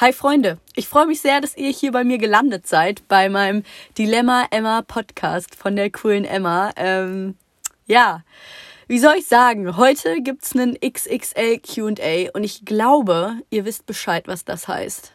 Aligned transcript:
Hi 0.00 0.12
Freunde, 0.12 0.58
ich 0.76 0.86
freue 0.86 1.08
mich 1.08 1.20
sehr, 1.22 1.40
dass 1.40 1.56
ihr 1.56 1.70
hier 1.70 1.90
bei 1.90 2.04
mir 2.04 2.18
gelandet 2.18 2.68
seid 2.68 3.08
bei 3.08 3.28
meinem 3.28 3.64
Dilemma 3.98 4.46
Emma 4.52 4.82
Podcast 4.82 5.56
von 5.56 5.74
der 5.74 5.90
coolen 5.90 6.24
Emma. 6.24 6.70
Ähm, 6.76 7.34
ja, 7.84 8.22
wie 8.86 9.00
soll 9.00 9.16
ich 9.18 9.26
sagen? 9.26 9.76
Heute 9.76 10.22
gibt's 10.22 10.54
einen 10.54 10.76
XXL 10.78 11.58
Q&A 11.58 12.30
und 12.32 12.44
ich 12.44 12.64
glaube, 12.64 13.38
ihr 13.50 13.64
wisst 13.64 13.86
Bescheid, 13.86 14.28
was 14.28 14.44
das 14.44 14.68
heißt. 14.68 15.14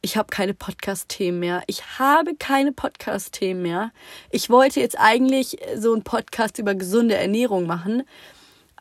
Ich 0.00 0.16
habe 0.16 0.28
keine 0.30 0.54
Podcast-Themen 0.54 1.38
mehr. 1.38 1.62
Ich 1.66 1.98
habe 1.98 2.34
keine 2.34 2.72
Podcast-Themen 2.72 3.60
mehr. 3.60 3.92
Ich 4.30 4.48
wollte 4.48 4.80
jetzt 4.80 4.98
eigentlich 4.98 5.58
so 5.76 5.92
einen 5.92 6.02
Podcast 6.02 6.58
über 6.58 6.74
gesunde 6.74 7.16
Ernährung 7.16 7.66
machen, 7.66 8.04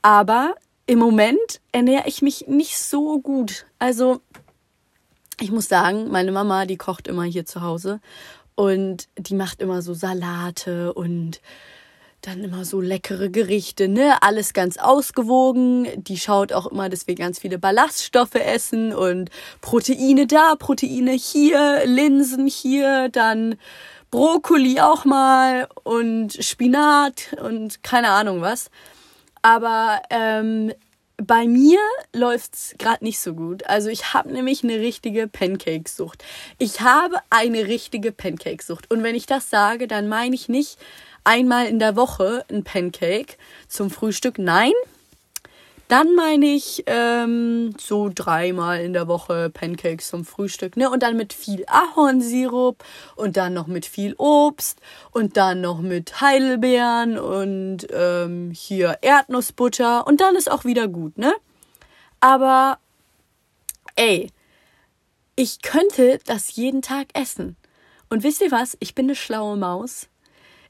aber 0.02 0.56
im 0.86 1.00
Moment 1.00 1.60
ernähre 1.72 2.04
ich 2.06 2.22
mich 2.22 2.48
nicht 2.48 2.78
so 2.78 3.20
gut. 3.20 3.66
Also 3.78 4.22
ich 5.42 5.52
muss 5.52 5.68
sagen, 5.68 6.10
meine 6.10 6.32
Mama, 6.32 6.66
die 6.66 6.78
kocht 6.78 7.08
immer 7.08 7.24
hier 7.24 7.46
zu 7.46 7.62
Hause 7.62 8.00
und 8.56 9.08
die 9.18 9.34
macht 9.34 9.62
immer 9.62 9.82
so 9.82 9.94
Salate 9.94 10.94
und 10.94 11.42
dann 12.22 12.44
immer 12.44 12.64
so 12.64 12.80
leckere 12.80 13.30
Gerichte, 13.30 13.88
ne? 13.88 14.22
Alles 14.22 14.54
ganz 14.54 14.78
ausgewogen. 14.78 15.88
Die 15.96 16.18
schaut 16.18 16.54
auch 16.54 16.68
immer, 16.68 16.88
dass 16.88 17.08
wir 17.08 17.16
ganz 17.16 17.40
viele 17.40 17.58
Ballaststoffe 17.58 18.36
essen 18.36 18.94
und 18.94 19.32
Proteine 19.62 20.28
da, 20.28 20.54
Proteine 20.60 21.14
hier, 21.14 21.82
Linsen 21.86 22.46
hier, 22.46 23.10
dann 23.10 23.56
Brokkoli 24.12 24.80
auch 24.80 25.06
mal 25.06 25.68
und 25.84 26.34
Spinat 26.34 27.36
und 27.44 27.82
keine 27.82 28.10
Ahnung 28.10 28.42
was. 28.42 28.70
Aber 29.42 30.04
ähm, 30.12 30.72
bei 31.22 31.48
mir 31.48 31.80
läuft's 32.14 32.76
gerade 32.78 33.04
nicht 33.04 33.20
so 33.20 33.34
gut. 33.34 33.66
Also 33.66 33.90
ich 33.90 34.14
habe 34.14 34.32
nämlich 34.32 34.64
eine 34.64 34.80
richtige 34.80 35.28
Pancake-Sucht. 35.28 36.24
Ich 36.58 36.82
habe 36.82 37.18
eine 37.30 37.68
richtige 37.68 38.12
Pancake-Sucht. 38.12 38.90
Und 38.92 39.04
wenn 39.04 39.16
ich 39.16 39.26
das 39.26 39.50
sage, 39.50 39.88
dann 39.88 40.10
meine 40.10 40.36
ich 40.36 40.50
nicht 40.50 40.80
einmal 41.24 41.68
in 41.68 41.80
der 41.80 41.96
Woche 41.96 42.46
ein 42.50 42.64
Pancake 42.64 43.36
zum 43.68 43.90
Frühstück. 43.90 44.40
Nein, 44.40 44.74
dann 45.92 46.16
meine 46.16 46.46
ich 46.46 46.84
ähm, 46.86 47.76
so 47.78 48.10
dreimal 48.16 48.80
in 48.80 48.94
der 48.94 49.10
Woche 49.10 49.50
Pancakes 49.50 50.08
zum 50.08 50.24
Frühstück, 50.24 50.78
ne? 50.78 50.90
Und 50.90 51.04
dann 51.04 51.18
mit 51.18 51.34
viel 51.34 51.66
Ahornsirup 51.68 52.82
und 53.18 53.36
dann 53.36 53.54
noch 53.54 53.68
mit 53.68 53.86
viel 53.86 54.16
Obst 54.18 54.80
und 55.12 55.36
dann 55.36 55.60
noch 55.60 55.82
mit 55.82 56.22
Heidelbeeren 56.22 57.20
und 57.20 57.88
ähm, 57.92 58.52
hier 58.52 59.00
Erdnussbutter 59.02 60.08
und 60.08 60.22
dann 60.22 60.38
ist 60.38 60.50
auch 60.50 60.64
wieder 60.64 60.88
gut, 60.88 61.18
ne? 61.18 61.34
Aber 62.22 62.80
ey, 63.98 64.32
ich 65.36 65.62
könnte 65.62 66.20
das 66.26 66.56
jeden 66.56 66.82
Tag 66.82 67.08
essen. 67.14 67.58
Und 68.10 68.24
wisst 68.24 68.42
ihr 68.42 68.52
was? 68.52 68.78
Ich 68.80 68.96
bin 68.96 69.08
eine 69.08 69.16
schlaue 69.16 69.58
Maus. 69.58 70.08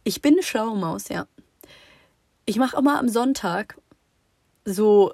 Ich 0.03 0.23
bin 0.23 0.33
eine 0.33 0.43
schlaue 0.43 0.79
Maus, 0.79 1.09
ja. 1.09 1.27
Ich 2.45 2.55
mache 2.57 2.77
immer 2.77 2.97
am 2.97 3.07
Sonntag 3.07 3.75
so 4.65 5.13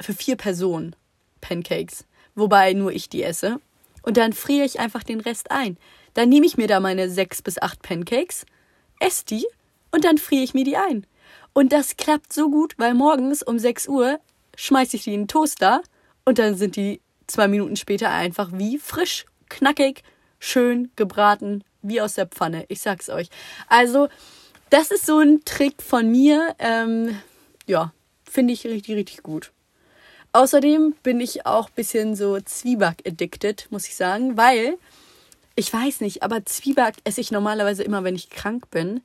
für 0.00 0.14
vier 0.14 0.36
Personen 0.36 0.96
Pancakes, 1.40 2.04
wobei 2.34 2.72
nur 2.72 2.92
ich 2.92 3.08
die 3.08 3.22
esse. 3.22 3.60
Und 4.02 4.16
dann 4.16 4.32
friere 4.32 4.66
ich 4.66 4.80
einfach 4.80 5.02
den 5.02 5.20
Rest 5.20 5.50
ein. 5.50 5.78
Dann 6.14 6.28
nehme 6.28 6.46
ich 6.46 6.56
mir 6.56 6.68
da 6.68 6.80
meine 6.80 7.08
sechs 7.08 7.42
bis 7.42 7.58
acht 7.60 7.82
Pancakes, 7.82 8.44
esse 9.00 9.24
die 9.24 9.46
und 9.90 10.04
dann 10.04 10.18
friere 10.18 10.44
ich 10.44 10.54
mir 10.54 10.64
die 10.64 10.76
ein. 10.76 11.06
Und 11.52 11.72
das 11.72 11.96
klappt 11.96 12.32
so 12.32 12.50
gut, 12.50 12.74
weil 12.78 12.94
morgens 12.94 13.42
um 13.42 13.58
6 13.58 13.88
Uhr 13.88 14.18
schmeiße 14.56 14.96
ich 14.96 15.04
die 15.04 15.14
in 15.14 15.22
den 15.22 15.28
Toaster 15.28 15.82
und 16.24 16.38
dann 16.38 16.56
sind 16.56 16.76
die 16.76 17.00
zwei 17.26 17.48
Minuten 17.48 17.76
später 17.76 18.10
einfach 18.10 18.50
wie 18.52 18.78
frisch, 18.78 19.24
knackig, 19.48 20.02
schön 20.38 20.90
gebraten, 20.96 21.64
wie 21.82 22.00
aus 22.00 22.14
der 22.14 22.26
Pfanne. 22.26 22.64
Ich 22.68 22.80
sag's 22.80 23.08
euch. 23.08 23.28
Also, 23.68 24.08
das 24.70 24.90
ist 24.90 25.06
so 25.06 25.18
ein 25.18 25.44
Trick 25.44 25.82
von 25.82 26.10
mir. 26.10 26.54
Ähm, 26.58 27.18
ja, 27.66 27.92
Finde 28.34 28.52
ich 28.52 28.66
richtig, 28.66 28.96
richtig 28.96 29.22
gut. 29.22 29.52
Außerdem 30.32 30.96
bin 31.04 31.20
ich 31.20 31.46
auch 31.46 31.68
ein 31.68 31.74
bisschen 31.76 32.16
so 32.16 32.40
Zwieback-addicted, 32.40 33.68
muss 33.70 33.86
ich 33.86 33.94
sagen, 33.94 34.36
weil 34.36 34.76
ich 35.54 35.72
weiß 35.72 36.00
nicht, 36.00 36.24
aber 36.24 36.44
Zwieback 36.44 36.96
esse 37.04 37.20
ich 37.20 37.30
normalerweise 37.30 37.84
immer, 37.84 38.02
wenn 38.02 38.16
ich 38.16 38.30
krank 38.30 38.72
bin. 38.72 39.02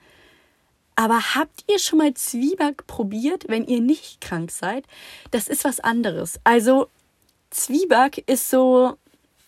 Aber 0.95 1.35
habt 1.35 1.63
ihr 1.67 1.78
schon 1.78 2.00
mal 2.00 2.16
Zwieback 2.16 2.88
probiert, 2.88 3.45
wenn 3.47 3.67
ihr 3.67 3.81
nicht 3.81 4.19
krank 4.19 4.50
seid? 4.50 4.85
Das 5.29 5.47
ist 5.47 5.63
was 5.63 5.79
anderes. 5.79 6.40
Also 6.44 6.90
Zwieback 7.51 8.23
ist 8.25 8.50
so 8.50 8.97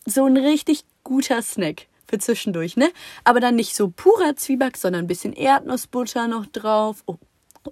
so 0.06 0.26
ein 0.26 0.38
richtig 0.38 0.84
guter 1.04 1.42
Snack 1.42 1.88
für 2.08 2.20
zwischendurch, 2.20 2.78
ne? 2.78 2.92
Aber 3.24 3.40
dann 3.40 3.56
nicht 3.56 3.76
so 3.76 3.90
purer 3.90 4.36
Zwieback, 4.36 4.78
sondern 4.78 5.06
ein 5.06 5.08
bisschen 5.08 5.34
Erdnussbutter 5.34 6.28
noch 6.28 6.46
drauf. 6.46 7.02
Oh, 7.08 7.18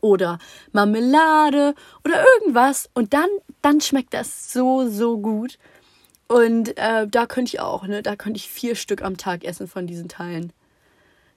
oder 0.01 0.39
Marmelade 0.71 1.75
oder 2.05 2.23
irgendwas 2.35 2.89
und 2.93 3.13
dann, 3.13 3.29
dann 3.61 3.81
schmeckt 3.81 4.13
das 4.13 4.51
so, 4.51 4.87
so 4.87 5.17
gut. 5.17 5.57
Und 6.27 6.77
äh, 6.77 7.07
da 7.07 7.25
könnte 7.25 7.49
ich 7.55 7.59
auch, 7.59 7.87
ne, 7.87 8.03
da 8.03 8.15
könnte 8.15 8.37
ich 8.37 8.49
vier 8.49 8.75
Stück 8.75 9.01
am 9.01 9.17
Tag 9.17 9.43
essen 9.43 9.67
von 9.67 9.87
diesen 9.87 10.09
Teilen. 10.09 10.53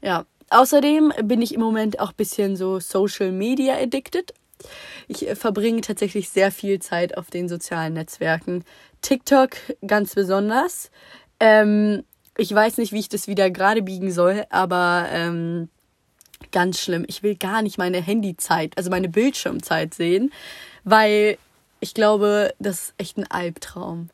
Ja, 0.02 0.26
außerdem 0.50 1.12
bin 1.24 1.40
ich 1.40 1.54
im 1.54 1.60
Moment 1.60 1.98
auch 1.98 2.10
ein 2.10 2.16
bisschen 2.16 2.56
so 2.56 2.78
Social 2.78 3.32
Media 3.32 3.74
addicted. 3.74 4.34
Ich 5.08 5.26
äh, 5.26 5.34
verbringe 5.34 5.80
tatsächlich 5.80 6.28
sehr 6.28 6.50
viel 6.50 6.78
Zeit 6.80 7.16
auf 7.16 7.30
den 7.30 7.48
sozialen 7.48 7.94
Netzwerken. 7.94 8.64
TikTok 9.00 9.56
ganz 9.86 10.14
besonders. 10.14 10.90
Ähm, 11.40 12.04
ich 12.36 12.54
weiß 12.54 12.78
nicht, 12.78 12.92
wie 12.92 13.00
ich 13.00 13.08
das 13.08 13.26
wieder 13.26 13.50
gerade 13.50 13.82
biegen 13.82 14.10
soll, 14.10 14.44
aber 14.50 15.06
ähm, 15.10 15.68
ganz 16.50 16.80
schlimm. 16.80 17.04
Ich 17.06 17.22
will 17.22 17.36
gar 17.36 17.62
nicht 17.62 17.78
meine 17.78 18.00
Handyzeit, 18.00 18.76
also 18.76 18.90
meine 18.90 19.08
Bildschirmzeit 19.08 19.94
sehen, 19.94 20.32
weil 20.84 21.38
ich 21.80 21.94
glaube, 21.94 22.54
das 22.58 22.82
ist 22.82 22.94
echt 22.98 23.18
ein 23.18 23.30
Albtraum. 23.30 24.08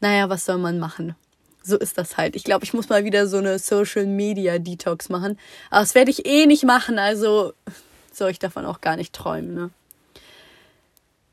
Naja, 0.00 0.28
was 0.28 0.44
soll 0.44 0.58
man 0.58 0.78
machen? 0.78 1.14
So 1.62 1.76
ist 1.76 1.98
das 1.98 2.16
halt. 2.16 2.36
Ich 2.36 2.44
glaube, 2.44 2.64
ich 2.64 2.74
muss 2.74 2.88
mal 2.88 3.04
wieder 3.04 3.26
so 3.26 3.38
eine 3.38 3.58
Social 3.58 4.06
Media 4.06 4.58
Detox 4.58 5.08
machen. 5.08 5.38
Aber 5.70 5.80
das 5.80 5.94
werde 5.94 6.10
ich 6.10 6.26
eh 6.26 6.46
nicht 6.46 6.64
machen, 6.64 6.98
also 6.98 7.52
soll 8.12 8.30
ich 8.30 8.38
davon 8.38 8.64
auch 8.64 8.80
gar 8.80 8.96
nicht 8.96 9.12
träumen, 9.12 9.54
ne? 9.54 9.70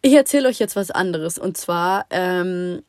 Ich 0.01 0.13
erzähle 0.13 0.49
euch 0.49 0.59
jetzt 0.59 0.75
was 0.75 0.91
anderes. 0.91 1.37
Und 1.37 1.55
zwar 1.55 2.07
ähm, 2.09 2.83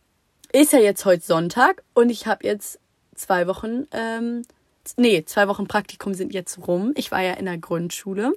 ist 0.53 0.73
ja 0.73 0.81
jetzt 0.81 1.05
heute 1.05 1.25
Sonntag 1.25 1.85
und 1.95 2.11
ich 2.11 2.27
habe 2.27 2.45
jetzt 2.45 2.81
zwei 3.15 3.47
Wochen 3.47 3.87
ähm, 3.93 4.43
nee, 4.97 5.25
zwei 5.25 5.49
Wochen 5.49 5.67
Praktikum 5.67 6.15
sind 6.15 6.33
jetzt 6.33 6.67
rum. 6.67 6.93
Ich 6.97 7.11
war 7.11 7.23
ja 7.23 7.35
in 7.35 7.47
der 7.47 7.59
Grundschule 7.59 8.33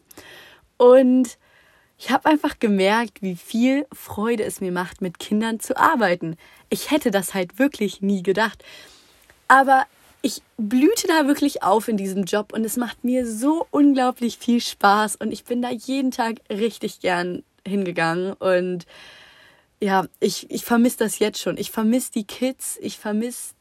und 0.77 1.37
ich 1.97 2.11
habe 2.11 2.29
einfach 2.29 2.59
gemerkt, 2.59 3.21
wie 3.21 3.35
viel 3.35 3.87
Freude 3.91 4.43
es 4.43 4.61
mir 4.61 4.71
macht, 4.71 5.01
mit 5.01 5.17
Kindern 5.19 5.59
zu 5.59 5.75
arbeiten. 5.77 6.37
Ich 6.69 6.91
hätte 6.91 7.09
das 7.09 7.33
halt 7.33 7.57
wirklich 7.57 8.01
nie 8.01 8.21
gedacht. 8.21 8.63
Aber 9.47 9.85
ich 10.21 10.41
blühte 10.57 11.07
da 11.07 11.27
wirklich 11.27 11.63
auf 11.63 11.87
in 11.87 11.97
diesem 11.97 12.25
Job 12.25 12.53
und 12.53 12.63
es 12.65 12.77
macht 12.77 13.03
mir 13.03 13.25
so 13.25 13.65
unglaublich 13.71 14.37
viel 14.37 14.61
Spaß 14.61 15.15
und 15.15 15.31
ich 15.31 15.45
bin 15.45 15.61
da 15.61 15.69
jeden 15.69 16.11
Tag 16.11 16.35
richtig 16.49 16.99
gern 16.99 17.43
hingegangen 17.65 18.33
und 18.33 18.85
ja, 19.79 20.07
ich, 20.19 20.49
ich 20.49 20.65
vermisse 20.65 20.97
das 20.97 21.19
jetzt 21.19 21.39
schon. 21.39 21.57
Ich 21.57 21.71
vermisse 21.71 22.11
die 22.11 22.25
Kids, 22.25 22.77
ich 22.81 22.97
vermisse 22.97 23.53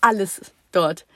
alles 0.00 0.52
dort 0.70 1.06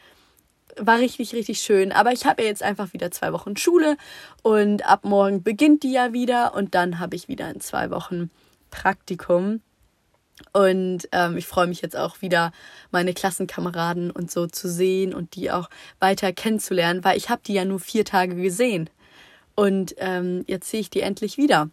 war 0.80 0.98
richtig, 0.98 1.34
richtig 1.34 1.60
schön. 1.60 1.92
Aber 1.92 2.12
ich 2.12 2.26
habe 2.26 2.42
ja 2.42 2.48
jetzt 2.48 2.62
einfach 2.62 2.92
wieder 2.92 3.10
zwei 3.10 3.32
Wochen 3.32 3.56
Schule 3.56 3.96
und 4.42 4.86
ab 4.88 5.04
morgen 5.04 5.42
beginnt 5.42 5.82
die 5.82 5.92
ja 5.92 6.12
wieder 6.12 6.54
und 6.54 6.74
dann 6.74 6.98
habe 6.98 7.16
ich 7.16 7.28
wieder 7.28 7.50
in 7.50 7.60
zwei 7.60 7.90
Wochen 7.90 8.30
Praktikum. 8.70 9.60
Und 10.52 11.08
ähm, 11.12 11.36
ich 11.36 11.46
freue 11.46 11.66
mich 11.66 11.82
jetzt 11.82 11.96
auch 11.96 12.22
wieder, 12.22 12.52
meine 12.90 13.12
Klassenkameraden 13.12 14.10
und 14.10 14.30
so 14.30 14.46
zu 14.46 14.68
sehen 14.68 15.12
und 15.12 15.34
die 15.34 15.50
auch 15.50 15.68
weiter 15.98 16.32
kennenzulernen, 16.32 17.02
weil 17.04 17.16
ich 17.16 17.28
habe 17.28 17.42
die 17.44 17.54
ja 17.54 17.64
nur 17.64 17.80
vier 17.80 18.04
Tage 18.04 18.36
gesehen. 18.36 18.88
Und 19.56 19.96
ähm, 19.98 20.44
jetzt 20.46 20.70
sehe 20.70 20.80
ich 20.80 20.90
die 20.90 21.00
endlich 21.00 21.36
wieder. 21.36 21.70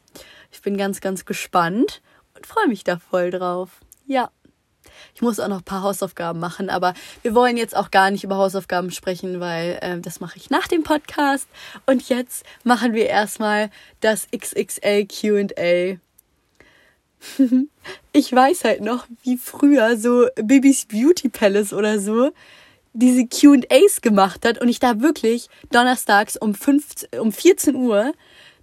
Ich 0.51 0.61
bin 0.61 0.77
ganz, 0.77 1.01
ganz 1.01 1.25
gespannt 1.25 2.01
und 2.35 2.47
freue 2.47 2.67
mich 2.67 2.83
da 2.83 2.97
voll 2.97 3.29
drauf. 3.29 3.81
Ja. 4.07 4.31
Ich 5.13 5.21
muss 5.21 5.39
auch 5.39 5.47
noch 5.47 5.59
ein 5.59 5.63
paar 5.63 5.83
Hausaufgaben 5.83 6.39
machen, 6.39 6.69
aber 6.69 6.93
wir 7.21 7.35
wollen 7.35 7.57
jetzt 7.57 7.75
auch 7.75 7.91
gar 7.91 8.11
nicht 8.11 8.23
über 8.23 8.37
Hausaufgaben 8.37 8.91
sprechen, 8.91 9.39
weil 9.39 9.77
äh, 9.81 9.99
das 9.99 10.19
mache 10.19 10.37
ich 10.37 10.49
nach 10.49 10.67
dem 10.67 10.83
Podcast. 10.83 11.47
Und 11.85 12.09
jetzt 12.09 12.45
machen 12.63 12.93
wir 12.93 13.07
erstmal 13.07 13.69
das 14.01 14.27
XXL 14.35 15.05
QA. 15.05 15.97
ich 18.11 18.31
weiß 18.31 18.63
halt 18.63 18.81
noch, 18.81 19.07
wie 19.23 19.37
früher 19.37 19.97
so 19.97 20.27
Bibis 20.35 20.85
Beauty 20.85 21.29
Palace 21.29 21.73
oder 21.73 21.99
so 21.99 22.31
diese 22.93 23.27
QAs 23.27 24.01
gemacht 24.01 24.45
hat 24.45 24.61
und 24.61 24.69
ich 24.69 24.79
da 24.79 25.01
wirklich 25.01 25.49
donnerstags 25.71 26.37
um, 26.37 26.55
15, 26.55 27.19
um 27.19 27.31
14 27.31 27.75
Uhr 27.75 28.13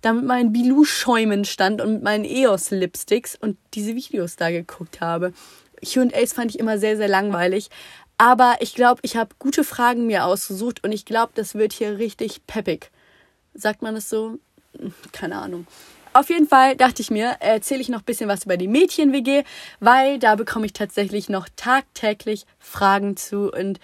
da 0.01 0.13
mit 0.13 0.25
meinen 0.25 0.53
Bilou-Schäumen 0.53 1.45
stand 1.45 1.81
und 1.81 1.93
mit 1.95 2.03
meinen 2.03 2.25
EOS-Lipsticks 2.25 3.37
und 3.41 3.57
diese 3.75 3.95
Videos 3.95 4.37
da 4.37 4.51
geguckt 4.51 5.01
habe 5.01 5.33
QAs 5.85 6.33
fand 6.33 6.51
ich 6.51 6.59
immer 6.59 6.79
sehr, 6.79 6.97
sehr 6.97 7.09
langweilig. 7.09 7.69
Aber 8.19 8.57
ich 8.61 8.75
glaube, 8.75 9.01
ich 9.03 9.17
habe 9.17 9.35
gute 9.39 9.65
Fragen 9.65 10.07
mir 10.07 10.25
ausgesucht 10.27 10.85
und 10.85 10.93
ich 10.93 11.05
glaube, 11.05 11.33
das 11.35 11.55
wird 11.55 11.73
hier 11.73 11.99
richtig 11.99 12.47
peppig. 12.47 12.91
Sagt 13.55 13.83
man 13.83 13.97
es 13.97 14.09
so? 14.09 14.39
Keine 15.13 15.37
Ahnung. 15.37 15.67
Auf 16.15 16.29
jeden 16.29 16.47
Fall 16.47 16.77
dachte 16.77 17.01
ich 17.01 17.11
mir, 17.11 17.37
erzähle 17.41 17.81
ich 17.81 17.89
noch 17.89 18.01
ein 18.01 18.05
bisschen 18.05 18.29
was 18.29 18.45
über 18.45 18.57
die 18.57 18.69
Mädchen-WG, 18.69 19.45
weil 19.81 20.19
da 20.19 20.35
bekomme 20.35 20.67
ich 20.67 20.75
tatsächlich 20.75 21.31
noch 21.31 21.49
tagtäglich 21.57 22.45
Fragen 22.59 23.17
zu 23.17 23.51
und 23.51 23.81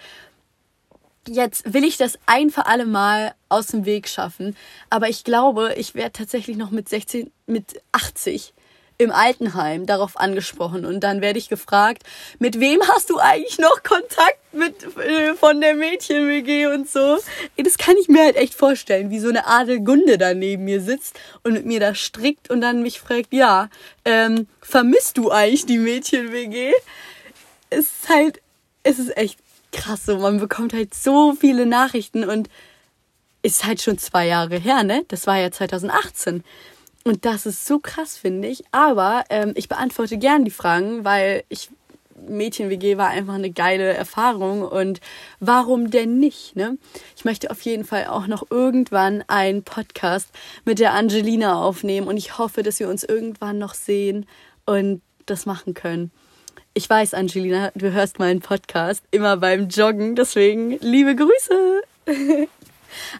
jetzt 1.27 1.73
will 1.73 1.83
ich 1.83 1.97
das 1.97 2.19
ein 2.27 2.49
für 2.49 2.67
alle 2.67 2.85
Mal 2.85 3.33
aus 3.49 3.67
dem 3.67 3.85
Weg 3.85 4.07
schaffen. 4.07 4.55
Aber 4.89 5.09
ich 5.09 5.23
glaube, 5.23 5.73
ich 5.75 5.95
werde 5.95 6.13
tatsächlich 6.13 6.55
noch 6.55 6.71
mit 6.71 6.87
16, 6.87 7.31
mit 7.47 7.81
80 7.91 8.53
im 8.99 9.11
Altenheim 9.11 9.85
darauf 9.85 10.19
angesprochen 10.19 10.85
und 10.85 10.99
dann 10.99 11.21
werde 11.21 11.39
ich 11.39 11.47
gefragt, 11.47 12.03
mit 12.37 12.59
wem 12.59 12.81
hast 12.83 13.09
du 13.09 13.17
eigentlich 13.17 13.57
noch 13.57 13.81
Kontakt 13.81 14.39
mit 14.51 14.83
äh, 14.97 15.35
von 15.35 15.61
der 15.61 15.73
Mädchen-WG 15.73 16.67
und 16.67 16.89
so. 16.89 17.17
Das 17.55 17.77
kann 17.77 17.95
ich 17.95 18.09
mir 18.09 18.23
halt 18.23 18.35
echt 18.35 18.53
vorstellen, 18.53 19.09
wie 19.09 19.19
so 19.19 19.29
eine 19.29 19.47
Adelgunde 19.47 20.17
da 20.17 20.33
neben 20.33 20.65
mir 20.65 20.81
sitzt 20.81 21.17
und 21.43 21.53
mit 21.53 21.65
mir 21.65 21.79
da 21.79 21.95
strickt 21.95 22.49
und 22.49 22.59
dann 22.59 22.83
mich 22.83 22.99
fragt, 22.99 23.31
ja, 23.31 23.69
ähm, 24.03 24.47
vermisst 24.61 25.17
du 25.17 25.31
eigentlich 25.31 25.65
die 25.65 25.77
Mädchen-WG? 25.77 26.73
Es 27.69 27.85
ist 27.85 28.09
halt, 28.09 28.41
es 28.83 28.99
ist 28.99 29.15
echt 29.15 29.39
krass 29.71 30.07
so, 30.07 30.17
man 30.17 30.41
bekommt 30.41 30.73
halt 30.73 30.93
so 30.93 31.33
viele 31.39 31.65
Nachrichten 31.65 32.25
und 32.25 32.49
ist 33.43 33.65
halt 33.65 33.81
schon 33.81 33.97
zwei 33.97 34.27
Jahre 34.27 34.57
her, 34.57 34.83
ne? 34.83 35.05
Das 35.07 35.25
war 35.25 35.37
ja 35.37 35.51
2018. 35.51 36.43
Und 37.03 37.25
das 37.25 37.45
ist 37.45 37.65
so 37.65 37.79
krass, 37.79 38.17
finde 38.17 38.47
ich. 38.47 38.63
Aber 38.71 39.23
ähm, 39.29 39.53
ich 39.55 39.69
beantworte 39.69 40.17
gern 40.17 40.45
die 40.45 40.51
Fragen, 40.51 41.05
weil 41.05 41.43
ich 41.49 41.69
Mädchen-WG 42.27 42.97
war 42.97 43.09
einfach 43.09 43.35
eine 43.35 43.51
geile 43.51 43.93
Erfahrung 43.93 44.61
und 44.61 44.99
warum 45.39 45.89
denn 45.89 46.19
nicht, 46.19 46.55
ne? 46.55 46.77
Ich 47.15 47.25
möchte 47.25 47.49
auf 47.49 47.61
jeden 47.61 47.85
Fall 47.85 48.07
auch 48.07 48.27
noch 48.27 48.49
irgendwann 48.49 49.23
einen 49.27 49.63
Podcast 49.63 50.29
mit 50.65 50.79
der 50.79 50.93
Angelina 50.93 51.61
aufnehmen 51.61 52.07
und 52.07 52.17
ich 52.17 52.37
hoffe, 52.37 52.63
dass 52.63 52.79
wir 52.79 52.89
uns 52.89 53.03
irgendwann 53.03 53.57
noch 53.57 53.73
sehen 53.73 54.25
und 54.65 55.01
das 55.25 55.45
machen 55.45 55.73
können. 55.73 56.11
Ich 56.73 56.89
weiß, 56.89 57.13
Angelina, 57.13 57.71
du 57.75 57.91
hörst 57.91 58.19
meinen 58.19 58.41
Podcast 58.41 59.03
immer 59.11 59.37
beim 59.37 59.69
Joggen, 59.69 60.15
deswegen 60.15 60.77
liebe 60.79 61.15
Grüße. 61.15 61.81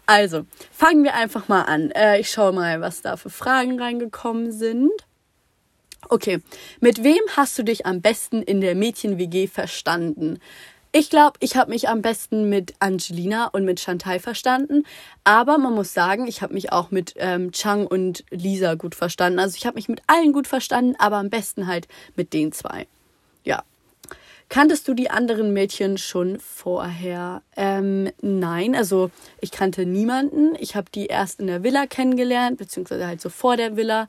Also, 0.06 0.46
fangen 0.72 1.04
wir 1.04 1.16
einfach 1.16 1.48
mal 1.48 1.64
an. 1.64 1.92
Äh, 1.92 2.20
ich 2.20 2.30
schaue 2.30 2.54
mal, 2.54 2.82
was 2.82 3.02
da 3.02 3.18
für 3.18 3.30
Fragen 3.30 3.80
reingekommen 3.80 4.52
sind. 4.52 4.92
Okay, 6.08 6.40
mit 6.80 7.04
wem 7.04 7.22
hast 7.36 7.58
du 7.60 7.64
dich 7.64 7.86
am 7.86 8.02
besten 8.02 8.42
in 8.42 8.62
der 8.62 8.76
Mädchen-WG 8.76 9.48
verstanden? 9.48 10.40
Ich 10.92 11.12
glaube, 11.12 11.34
ich 11.40 11.56
habe 11.56 11.70
mich 11.70 11.88
am 11.88 12.02
besten 12.02 12.50
mit 12.50 12.74
Angelina 12.80 13.46
und 13.48 13.64
mit 13.64 13.80
Chantal 13.80 14.20
verstanden. 14.20 14.86
Aber 15.24 15.60
man 15.60 15.76
muss 15.76 15.94
sagen, 15.94 16.26
ich 16.26 16.42
habe 16.42 16.56
mich 16.56 16.72
auch 16.72 16.90
mit 16.90 17.14
ähm, 17.18 17.52
Chang 17.52 17.86
und 17.86 18.24
Lisa 18.32 18.74
gut 18.74 18.96
verstanden. 18.96 19.38
Also 19.38 19.56
ich 19.56 19.68
habe 19.68 19.76
mich 19.76 19.88
mit 19.88 20.02
allen 20.08 20.34
gut 20.34 20.48
verstanden, 20.48 20.96
aber 20.98 21.18
am 21.18 21.30
besten 21.30 21.68
halt 21.68 21.88
mit 22.16 22.34
den 22.34 22.52
zwei. 22.52 22.88
Ja, 23.44 23.62
Kanntest 24.50 24.88
du 24.88 24.96
die 24.96 25.12
anderen 25.12 25.54
Mädchen 25.54 26.00
schon 26.00 26.40
vorher? 26.40 27.44
Ähm, 27.56 28.12
nein, 28.20 28.76
also 28.76 29.12
ich 29.42 29.52
kannte 29.52 29.86
niemanden. 29.86 30.56
Ich 30.60 30.76
habe 30.76 30.90
die 30.94 31.06
erst 31.06 31.40
in 31.40 31.46
der 31.48 31.64
Villa 31.64 31.86
kennengelernt, 31.86 32.58
beziehungsweise 32.58 33.06
halt 33.06 33.22
so 33.22 33.30
vor 33.30 33.58
der 33.58 33.78
Villa. 33.78 34.08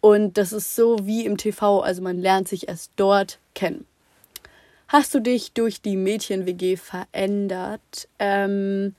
Und 0.00 0.38
das 0.38 0.52
ist 0.52 0.76
so 0.76 1.06
wie 1.06 1.26
im 1.26 1.36
TV, 1.36 1.80
also 1.80 2.02
man 2.02 2.18
lernt 2.18 2.46
sich 2.46 2.68
erst 2.68 2.92
dort 2.94 3.40
kennen. 3.54 3.84
Hast 4.86 5.12
du 5.12 5.20
dich 5.20 5.52
durch 5.52 5.82
die 5.82 5.96
Mädchen-WG 5.96 6.76
verändert? 6.76 8.08
Ähm, 8.20 8.94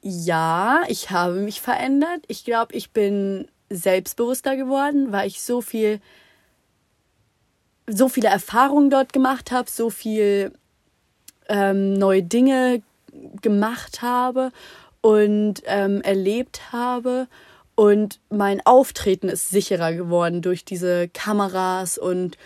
ja, 0.00 0.82
ich 0.88 1.10
habe 1.10 1.34
mich 1.34 1.60
verändert. 1.60 2.20
Ich 2.28 2.44
glaube, 2.44 2.74
ich 2.74 2.90
bin 2.92 3.48
selbstbewusster 3.68 4.56
geworden, 4.56 5.12
weil 5.12 5.26
ich 5.26 5.42
so 5.42 5.60
viel 5.60 6.00
so 7.90 8.08
viele 8.08 8.28
Erfahrungen 8.28 8.90
dort 8.90 9.12
gemacht 9.12 9.50
habe, 9.50 9.70
so 9.70 9.90
viel 9.90 10.52
ähm, 11.48 11.94
neue 11.94 12.22
Dinge 12.22 12.82
gemacht 13.42 14.02
habe 14.02 14.52
und 15.00 15.62
ähm, 15.66 16.00
erlebt 16.02 16.72
habe. 16.72 17.26
Und 17.74 18.20
mein 18.28 18.64
Auftreten 18.66 19.28
ist 19.28 19.50
sicherer 19.50 19.92
geworden 19.94 20.42
durch 20.42 20.64
diese 20.64 21.08
Kameras 21.08 21.98
und 21.98 22.36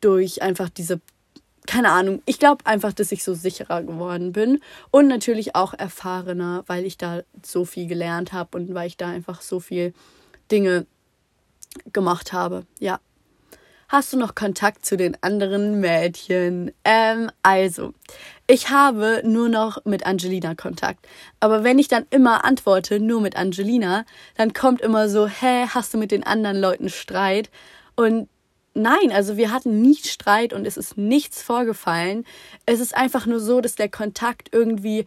durch 0.00 0.42
einfach 0.42 0.68
diese, 0.68 1.00
keine 1.66 1.90
Ahnung, 1.90 2.22
ich 2.24 2.38
glaube 2.38 2.64
einfach, 2.66 2.92
dass 2.92 3.10
ich 3.10 3.24
so 3.24 3.34
sicherer 3.34 3.82
geworden 3.82 4.32
bin. 4.32 4.60
Und 4.90 5.08
natürlich 5.08 5.56
auch 5.56 5.74
erfahrener, 5.74 6.62
weil 6.66 6.84
ich 6.84 6.96
da 6.96 7.22
so 7.44 7.64
viel 7.64 7.88
gelernt 7.88 8.32
habe 8.32 8.56
und 8.56 8.74
weil 8.74 8.86
ich 8.86 8.96
da 8.96 9.08
einfach 9.08 9.42
so 9.42 9.60
viel 9.60 9.92
Dinge 10.50 10.86
gemacht 11.92 12.32
habe. 12.32 12.64
Ja. 12.78 13.00
Hast 13.94 14.12
du 14.12 14.16
noch 14.16 14.34
Kontakt 14.34 14.84
zu 14.84 14.96
den 14.96 15.16
anderen 15.22 15.78
Mädchen? 15.78 16.72
Ähm, 16.82 17.30
also, 17.44 17.94
ich 18.48 18.68
habe 18.68 19.22
nur 19.24 19.48
noch 19.48 19.84
mit 19.84 20.04
Angelina 20.04 20.56
Kontakt. 20.56 21.06
Aber 21.38 21.62
wenn 21.62 21.78
ich 21.78 21.86
dann 21.86 22.04
immer 22.10 22.44
antworte, 22.44 22.98
nur 22.98 23.20
mit 23.20 23.36
Angelina, 23.36 24.04
dann 24.36 24.52
kommt 24.52 24.80
immer 24.80 25.08
so, 25.08 25.28
hä, 25.28 25.66
hast 25.68 25.94
du 25.94 25.98
mit 25.98 26.10
den 26.10 26.24
anderen 26.24 26.60
Leuten 26.60 26.88
Streit? 26.88 27.50
Und 27.94 28.28
nein, 28.74 29.12
also 29.12 29.36
wir 29.36 29.52
hatten 29.52 29.80
nie 29.80 29.94
Streit 29.94 30.52
und 30.52 30.66
es 30.66 30.76
ist 30.76 30.98
nichts 30.98 31.40
vorgefallen. 31.40 32.24
Es 32.66 32.80
ist 32.80 32.96
einfach 32.96 33.26
nur 33.26 33.38
so, 33.38 33.60
dass 33.60 33.76
der 33.76 33.88
Kontakt 33.88 34.48
irgendwie 34.50 35.04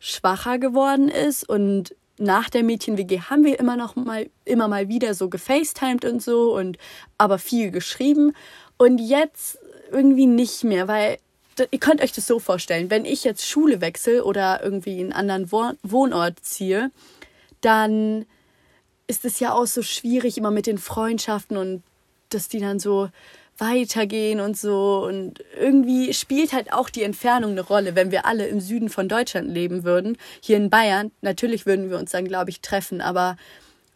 schwacher 0.00 0.58
geworden 0.58 1.08
ist 1.08 1.48
und 1.48 1.94
nach 2.18 2.48
der 2.48 2.62
Mädchen-WG 2.62 3.20
haben 3.22 3.44
wir 3.44 3.58
immer 3.58 3.76
noch 3.76 3.96
mal, 3.96 4.28
immer 4.44 4.68
mal 4.68 4.88
wieder 4.88 5.14
so 5.14 5.28
gefacetimed 5.28 6.04
und 6.04 6.22
so 6.22 6.54
und 6.54 6.78
aber 7.18 7.38
viel 7.38 7.70
geschrieben. 7.70 8.34
Und 8.76 8.98
jetzt 8.98 9.58
irgendwie 9.90 10.26
nicht 10.26 10.64
mehr, 10.64 10.88
weil 10.88 11.18
ihr 11.70 11.78
könnt 11.78 12.02
euch 12.02 12.12
das 12.12 12.26
so 12.26 12.38
vorstellen, 12.38 12.90
wenn 12.90 13.04
ich 13.04 13.24
jetzt 13.24 13.46
Schule 13.46 13.80
wechsle 13.80 14.24
oder 14.24 14.62
irgendwie 14.62 15.00
einen 15.00 15.12
anderen 15.12 15.50
Wohnort 15.50 16.40
ziehe, 16.40 16.90
dann 17.60 18.26
ist 19.06 19.24
es 19.24 19.40
ja 19.40 19.52
auch 19.52 19.66
so 19.66 19.82
schwierig 19.82 20.38
immer 20.38 20.50
mit 20.50 20.66
den 20.66 20.78
Freundschaften 20.78 21.56
und 21.56 21.82
dass 22.30 22.48
die 22.48 22.60
dann 22.60 22.78
so 22.78 23.08
weitergehen 23.58 24.40
und 24.40 24.56
so. 24.56 25.04
Und 25.06 25.44
irgendwie 25.58 26.12
spielt 26.12 26.52
halt 26.52 26.72
auch 26.72 26.90
die 26.90 27.02
Entfernung 27.02 27.52
eine 27.52 27.60
Rolle, 27.60 27.94
wenn 27.94 28.10
wir 28.10 28.26
alle 28.26 28.46
im 28.46 28.60
Süden 28.60 28.88
von 28.88 29.08
Deutschland 29.08 29.48
leben 29.48 29.84
würden. 29.84 30.16
Hier 30.40 30.56
in 30.56 30.70
Bayern, 30.70 31.12
natürlich 31.20 31.66
würden 31.66 31.90
wir 31.90 31.98
uns 31.98 32.10
dann, 32.10 32.26
glaube 32.26 32.50
ich, 32.50 32.60
treffen, 32.60 33.00
aber 33.00 33.36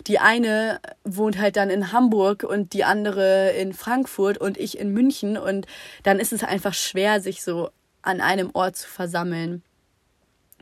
die 0.06 0.18
eine 0.18 0.80
wohnt 1.04 1.38
halt 1.38 1.56
dann 1.56 1.70
in 1.70 1.92
Hamburg 1.92 2.44
und 2.44 2.72
die 2.72 2.84
andere 2.84 3.50
in 3.50 3.72
Frankfurt 3.72 4.38
und 4.38 4.56
ich 4.56 4.78
in 4.78 4.92
München 4.92 5.36
und 5.36 5.66
dann 6.04 6.20
ist 6.20 6.32
es 6.32 6.44
einfach 6.44 6.74
schwer, 6.74 7.20
sich 7.20 7.42
so 7.42 7.70
an 8.02 8.20
einem 8.20 8.50
Ort 8.52 8.76
zu 8.76 8.88
versammeln. 8.88 9.62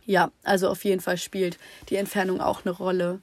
Ja, 0.06 0.30
also 0.42 0.68
auf 0.68 0.84
jeden 0.84 1.00
Fall 1.00 1.18
spielt 1.18 1.58
die 1.90 1.96
Entfernung 1.96 2.40
auch 2.40 2.64
eine 2.64 2.74
Rolle. 2.74 3.20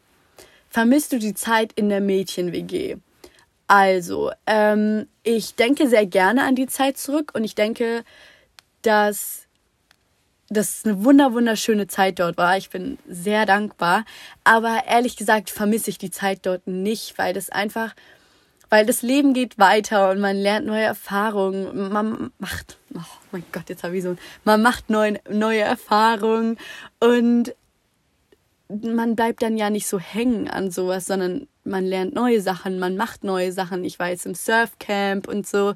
Vermisst 0.70 1.13
du 1.13 1.20
die 1.20 1.34
Zeit 1.34 1.72
in 1.74 1.89
der 1.89 2.01
Mädchen-WG? 2.01 2.98
Also, 3.67 4.32
ähm, 4.46 5.08
ich 5.24 5.55
denke 5.55 5.88
sehr 5.88 6.05
gerne 6.05 6.43
an 6.43 6.55
die 6.55 6.67
Zeit 6.67 6.98
zurück 6.98 7.32
und 7.34 7.43
ich 7.43 7.55
denke, 7.55 8.03
dass 8.82 9.48
das 10.50 10.86
eine 10.86 11.03
wunder 11.03 11.34
wunderschöne 11.34 11.88
Zeit 11.88 12.20
dort 12.20 12.38
war. 12.38 12.58
Ich 12.58 12.70
bin 12.70 13.00
sehr 13.08 13.46
dankbar, 13.46 14.05
aber 14.43 14.84
ehrlich 14.88 15.15
gesagt 15.15 15.50
vermisse 15.50 15.89
ich 15.89 15.98
die 15.98 16.12
Zeit 16.12 16.46
dort 16.46 16.67
nicht, 16.67 17.17
weil 17.17 17.34
das 17.34 17.50
einfach 17.50 17.96
weil 18.74 18.88
das 18.88 19.03
Leben 19.03 19.36
geht 19.36 19.60
weiter 19.60 20.10
und 20.10 20.20
man 20.20 20.36
lernt 20.36 20.65
neue 20.65 20.82
Erfahrungen. 20.82 21.91
Man 21.91 22.32
macht, 22.39 22.79
oh 22.96 23.01
mein 23.32 23.43
Gott, 23.51 23.70
jetzt 23.70 23.84
habe 23.84 23.96
ich 23.96 24.01
so, 24.01 24.15
man 24.46 24.63
macht 24.63 24.89
neue, 24.89 25.20
neue 25.29 25.60
Erfahrungen 25.60 26.58
und 27.00 27.53
man 28.82 29.15
bleibt 29.15 29.42
dann 29.42 29.58
ja 29.58 29.70
nicht 29.70 29.88
so 29.88 30.00
hängen 30.00 30.50
an 30.50 30.72
sowas, 30.72 31.06
sondern 31.06 31.48
man 31.63 31.86
lernt 31.86 32.13
neue 32.13 32.42
Sachen, 32.42 32.80
man 32.80 32.98
macht 32.98 33.24
neue 33.24 33.51
Sachen. 33.51 33.84
Ich 33.84 34.00
war 34.00 34.10
jetzt 34.10 34.25
im 34.25 34.36
Surfcamp 34.36 35.27
und 35.27 35.48
so. 35.48 35.74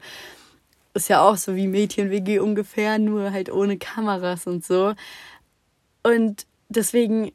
Ist 0.94 1.10
ja 1.10 1.22
auch 1.22 1.38
so 1.38 1.56
wie 1.56 1.68
Mädchen-WG 1.68 2.40
ungefähr, 2.40 2.98
nur 2.98 3.32
halt 3.32 3.52
ohne 3.52 3.78
Kameras 3.78 4.48
und 4.48 4.66
so. 4.66 4.94
Und 6.04 6.46
deswegen 6.70 7.32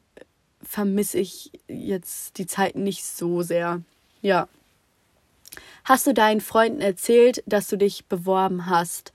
vermisse 0.61 1.19
ich 1.19 1.51
jetzt 1.67 2.37
die 2.37 2.47
Zeit 2.47 2.75
nicht 2.75 3.05
so 3.05 3.41
sehr. 3.41 3.81
Ja. 4.21 4.47
Hast 5.83 6.07
du 6.07 6.13
deinen 6.13 6.41
Freunden 6.41 6.81
erzählt, 6.81 7.43
dass 7.45 7.67
du 7.67 7.77
dich 7.77 8.05
beworben 8.05 8.67
hast? 8.67 9.13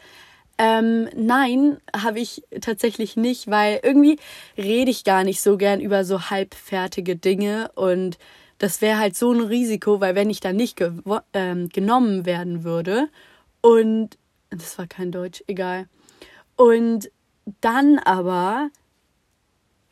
Ähm, 0.59 1.09
nein, 1.15 1.79
habe 1.97 2.19
ich 2.19 2.43
tatsächlich 2.61 3.17
nicht, 3.17 3.49
weil 3.49 3.79
irgendwie 3.83 4.19
rede 4.57 4.91
ich 4.91 5.05
gar 5.05 5.23
nicht 5.23 5.41
so 5.41 5.57
gern 5.57 5.81
über 5.81 6.05
so 6.05 6.31
halbfertige 6.31 7.15
Dinge 7.15 7.71
und 7.77 8.19
das 8.59 8.81
wäre 8.81 8.99
halt 8.99 9.17
so 9.17 9.33
ein 9.33 9.41
Risiko, 9.41 10.01
weil 10.01 10.17
wenn 10.17 10.31
ich 10.31 10.41
dann 10.41 10.57
nicht 10.57 10.83
ähm, 11.33 11.69
genommen 11.69 12.27
werden 12.27 12.65
würde 12.65 13.09
und 13.61 14.19
das 14.51 14.79
war 14.79 14.89
kein 14.89 15.13
Deutsch, 15.13 15.45
egal. 15.47 15.87
Und 16.57 17.11
dann 17.61 17.99
aber, 18.01 18.71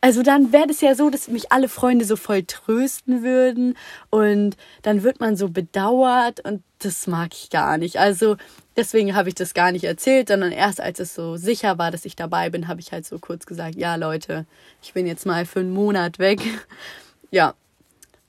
also 0.06 0.22
dann 0.22 0.52
wäre 0.52 0.68
es 0.70 0.82
ja 0.82 0.94
so, 0.94 1.10
dass 1.10 1.26
mich 1.26 1.50
alle 1.50 1.68
Freunde 1.68 2.04
so 2.04 2.14
voll 2.14 2.44
trösten 2.44 3.24
würden 3.24 3.76
und 4.08 4.56
dann 4.82 5.02
wird 5.02 5.18
man 5.18 5.34
so 5.34 5.48
bedauert 5.48 6.38
und 6.44 6.62
das 6.78 7.08
mag 7.08 7.34
ich 7.34 7.50
gar 7.50 7.76
nicht. 7.76 7.98
Also 7.98 8.36
deswegen 8.76 9.16
habe 9.16 9.30
ich 9.30 9.34
das 9.34 9.52
gar 9.52 9.72
nicht 9.72 9.82
erzählt, 9.82 10.28
sondern 10.28 10.52
erst 10.52 10.80
als 10.80 11.00
es 11.00 11.12
so 11.12 11.34
sicher 11.36 11.78
war, 11.78 11.90
dass 11.90 12.04
ich 12.04 12.14
dabei 12.14 12.50
bin, 12.50 12.68
habe 12.68 12.78
ich 12.78 12.92
halt 12.92 13.04
so 13.04 13.18
kurz 13.18 13.46
gesagt, 13.46 13.74
ja 13.74 13.96
Leute, 13.96 14.46
ich 14.80 14.92
bin 14.92 15.08
jetzt 15.08 15.26
mal 15.26 15.44
für 15.44 15.58
einen 15.58 15.72
Monat 15.72 16.20
weg. 16.20 16.38
ja, 17.32 17.54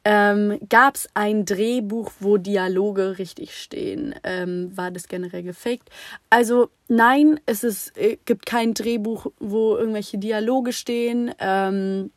ähm, 0.09 0.57
Gab 0.69 0.95
es 0.95 1.09
ein 1.15 1.43
Drehbuch, 1.43 2.13
wo 2.21 2.37
Dialoge 2.37 3.17
richtig 3.17 3.61
stehen? 3.61 4.15
Ähm, 4.23 4.71
war 4.73 4.89
das 4.89 5.09
generell 5.09 5.43
gefaked? 5.43 5.89
Also 6.29 6.69
nein, 6.87 7.41
es 7.45 7.65
ist, 7.65 7.97
äh, 7.97 8.17
gibt 8.23 8.45
kein 8.45 8.73
Drehbuch, 8.73 9.27
wo 9.41 9.75
irgendwelche 9.75 10.17
Dialoge 10.17 10.71
stehen. 10.71 11.35
Ähm, 11.39 12.11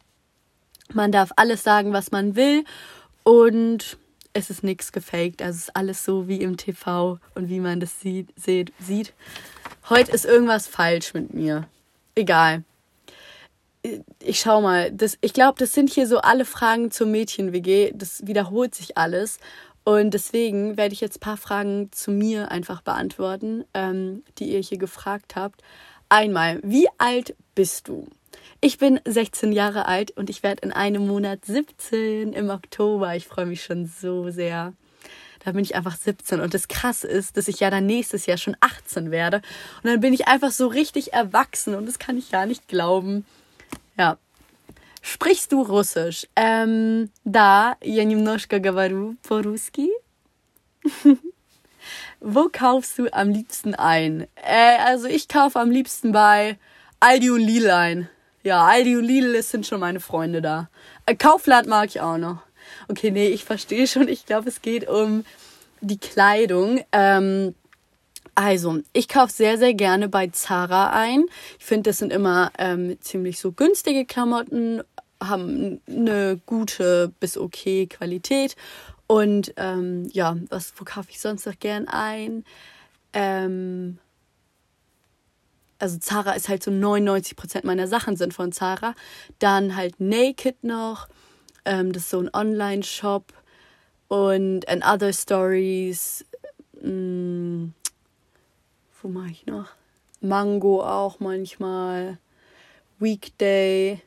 man 0.92 1.10
darf 1.10 1.32
alles 1.34 1.64
sagen, 1.64 1.92
was 1.92 2.12
man 2.12 2.36
will. 2.36 2.64
Und 3.24 3.98
es 4.34 4.50
ist 4.50 4.62
nichts 4.62 4.92
gefaked. 4.92 5.42
Also 5.42 5.56
es 5.56 5.62
ist 5.64 5.76
alles 5.76 6.04
so 6.04 6.28
wie 6.28 6.42
im 6.42 6.56
TV 6.56 7.18
und 7.34 7.48
wie 7.48 7.58
man 7.58 7.80
das 7.80 7.98
sieht. 7.98 8.28
Sieht. 8.36 9.12
Heute 9.88 10.12
ist 10.12 10.26
irgendwas 10.26 10.68
falsch 10.68 11.12
mit 11.12 11.34
mir. 11.34 11.66
Egal 12.14 12.62
ich 14.22 14.40
schau 14.40 14.60
mal, 14.60 14.92
das, 14.92 15.16
ich 15.20 15.32
glaube, 15.32 15.58
das 15.58 15.72
sind 15.72 15.90
hier 15.90 16.06
so 16.06 16.18
alle 16.18 16.44
Fragen 16.44 16.90
zur 16.90 17.06
Mädchen-WG. 17.06 17.92
Das 17.94 18.26
wiederholt 18.26 18.74
sich 18.74 18.98
alles. 18.98 19.38
Und 19.84 20.12
deswegen 20.12 20.76
werde 20.76 20.92
ich 20.92 21.00
jetzt 21.00 21.16
ein 21.16 21.20
paar 21.20 21.36
Fragen 21.36 21.90
zu 21.92 22.10
mir 22.10 22.50
einfach 22.50 22.82
beantworten, 22.82 23.64
ähm, 23.74 24.22
die 24.38 24.52
ihr 24.52 24.60
hier 24.60 24.78
gefragt 24.78 25.36
habt. 25.36 25.62
Einmal, 26.08 26.60
wie 26.62 26.86
alt 26.98 27.34
bist 27.54 27.88
du? 27.88 28.06
Ich 28.60 28.76
bin 28.76 29.00
16 29.06 29.52
Jahre 29.52 29.86
alt 29.86 30.10
und 30.10 30.28
ich 30.28 30.42
werde 30.42 30.62
in 30.62 30.72
einem 30.72 31.06
Monat 31.06 31.44
17 31.46 32.34
im 32.34 32.50
Oktober. 32.50 33.16
Ich 33.16 33.26
freue 33.26 33.46
mich 33.46 33.64
schon 33.64 33.86
so 33.86 34.30
sehr. 34.30 34.74
Da 35.42 35.52
bin 35.52 35.64
ich 35.64 35.74
einfach 35.74 35.96
17. 35.96 36.40
Und 36.40 36.52
das 36.52 36.68
Krasse 36.68 37.08
ist, 37.08 37.38
dass 37.38 37.48
ich 37.48 37.60
ja 37.60 37.70
dann 37.70 37.86
nächstes 37.86 38.26
Jahr 38.26 38.36
schon 38.36 38.56
18 38.60 39.10
werde. 39.10 39.38
Und 39.82 39.90
dann 39.90 40.00
bin 40.00 40.12
ich 40.12 40.28
einfach 40.28 40.50
so 40.50 40.66
richtig 40.66 41.14
erwachsen 41.14 41.74
und 41.74 41.86
das 41.86 41.98
kann 41.98 42.18
ich 42.18 42.30
gar 42.30 42.44
nicht 42.44 42.68
glauben. 42.68 43.24
Ja. 43.97 44.17
Sprichst 45.01 45.51
du 45.51 45.61
Russisch? 45.61 46.27
Ähm, 46.35 47.09
да, 47.23 47.77
я 47.81 48.03
немножко 48.03 48.59
говорю 48.59 49.15
по-русски. 49.27 49.89
Wo 52.19 52.49
kaufst 52.51 52.97
du 52.97 53.07
am 53.13 53.29
liebsten 53.29 53.75
ein? 53.75 54.27
Äh, 54.35 54.77
also 54.83 55.07
ich 55.07 55.27
kaufe 55.27 55.59
am 55.59 55.69
liebsten 55.69 56.11
bei 56.11 56.57
Aldi 56.99 57.29
und 57.29 57.41
Lidl 57.41 57.69
ein. 57.69 58.09
Ja, 58.43 58.65
Aldi 58.65 58.97
und 58.97 59.03
Lidl 59.03 59.41
sind 59.43 59.67
schon 59.67 59.79
meine 59.79 59.99
Freunde 59.99 60.41
da. 60.41 60.69
Äh, 61.05 61.15
Kaufland 61.15 61.67
mag 61.67 61.89
ich 61.89 62.01
auch 62.01 62.17
noch. 62.17 62.41
Okay, 62.87 63.11
nee, 63.11 63.27
ich 63.27 63.43
verstehe 63.45 63.87
schon. 63.87 64.07
Ich 64.07 64.25
glaube, 64.25 64.49
es 64.49 64.61
geht 64.61 64.87
um 64.87 65.23
die 65.81 65.99
Kleidung. 65.99 66.83
Ähm, 66.91 67.53
also, 68.42 68.78
ich 68.94 69.06
kaufe 69.06 69.30
sehr, 69.30 69.58
sehr 69.58 69.74
gerne 69.74 70.08
bei 70.08 70.28
Zara 70.28 70.92
ein. 70.98 71.26
Ich 71.58 71.64
finde, 71.66 71.90
das 71.90 71.98
sind 71.98 72.10
immer 72.10 72.50
ähm, 72.56 72.96
ziemlich 73.02 73.38
so 73.38 73.52
günstige 73.52 74.06
Klamotten, 74.06 74.80
haben 75.22 75.82
eine 75.86 76.40
gute 76.46 77.12
bis 77.20 77.36
okay 77.36 77.86
Qualität. 77.86 78.56
Und 79.06 79.52
ähm, 79.58 80.08
ja, 80.14 80.38
was, 80.48 80.72
wo 80.78 80.84
kaufe 80.86 81.10
ich 81.10 81.20
sonst 81.20 81.44
noch 81.44 81.58
gern 81.58 81.86
ein? 81.86 82.44
Ähm, 83.12 83.98
also 85.78 85.98
Zara 85.98 86.32
ist 86.32 86.48
halt 86.48 86.62
so 86.62 86.70
99% 86.70 87.66
meiner 87.66 87.88
Sachen 87.88 88.16
sind 88.16 88.32
von 88.32 88.52
Zara. 88.52 88.94
Dann 89.38 89.76
halt 89.76 90.00
Naked 90.00 90.64
noch. 90.64 91.08
Ähm, 91.66 91.92
das 91.92 92.04
ist 92.04 92.10
so 92.10 92.20
ein 92.20 92.30
Online-Shop. 92.32 93.34
Und 94.08 94.66
and 94.66 94.82
Other 94.82 95.12
Stories. 95.12 96.24
Mh, 96.80 96.90
mm, 96.90 97.49
wo 99.02 99.08
mache 99.08 99.30
ich 99.30 99.46
noch? 99.46 99.68
Mango 100.20 100.82
auch 100.84 101.20
manchmal. 101.20 102.18
Weekday. 102.98 104.00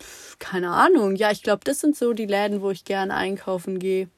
Pff, 0.00 0.38
keine 0.38 0.70
Ahnung. 0.70 1.16
Ja, 1.16 1.30
ich 1.30 1.42
glaube, 1.42 1.64
das 1.64 1.80
sind 1.80 1.96
so 1.96 2.12
die 2.12 2.26
Läden, 2.26 2.62
wo 2.62 2.70
ich 2.70 2.84
gerne 2.84 3.14
einkaufen 3.14 3.78
gehe. 3.78 4.08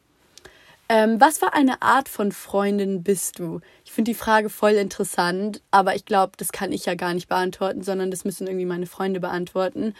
Ähm, 0.88 1.20
was 1.20 1.38
für 1.38 1.54
eine 1.54 1.80
Art 1.80 2.08
von 2.08 2.32
Freundin 2.32 3.02
bist 3.02 3.38
du? 3.38 3.60
Ich 3.84 3.92
finde 3.92 4.10
die 4.10 4.16
Frage 4.16 4.50
voll 4.50 4.72
interessant, 4.72 5.62
aber 5.70 5.94
ich 5.96 6.04
glaube, 6.04 6.32
das 6.36 6.52
kann 6.52 6.70
ich 6.70 6.84
ja 6.84 6.94
gar 6.94 7.14
nicht 7.14 7.28
beantworten, 7.28 7.82
sondern 7.82 8.10
das 8.10 8.24
müssen 8.24 8.46
irgendwie 8.46 8.66
meine 8.66 8.86
Freunde 8.86 9.18
beantworten. 9.18 9.94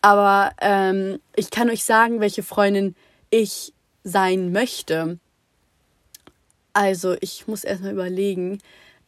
Aber 0.00 0.52
ähm, 0.60 1.20
ich 1.36 1.50
kann 1.50 1.68
euch 1.68 1.84
sagen, 1.84 2.20
welche 2.20 2.42
Freundin 2.42 2.96
ich 3.28 3.74
sein 4.02 4.50
möchte. 4.50 5.18
Also, 6.72 7.16
ich 7.20 7.46
muss 7.46 7.64
erstmal 7.64 7.92
überlegen. 7.92 8.58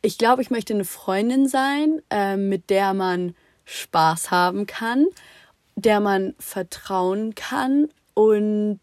Ich 0.00 0.18
glaube, 0.18 0.42
ich 0.42 0.50
möchte 0.50 0.74
eine 0.74 0.84
Freundin 0.84 1.48
sein, 1.48 2.02
äh, 2.10 2.36
mit 2.36 2.70
der 2.70 2.94
man 2.94 3.34
Spaß 3.64 4.30
haben 4.30 4.66
kann, 4.66 5.06
der 5.76 6.00
man 6.00 6.34
vertrauen 6.38 7.34
kann 7.34 7.88
und 8.14 8.80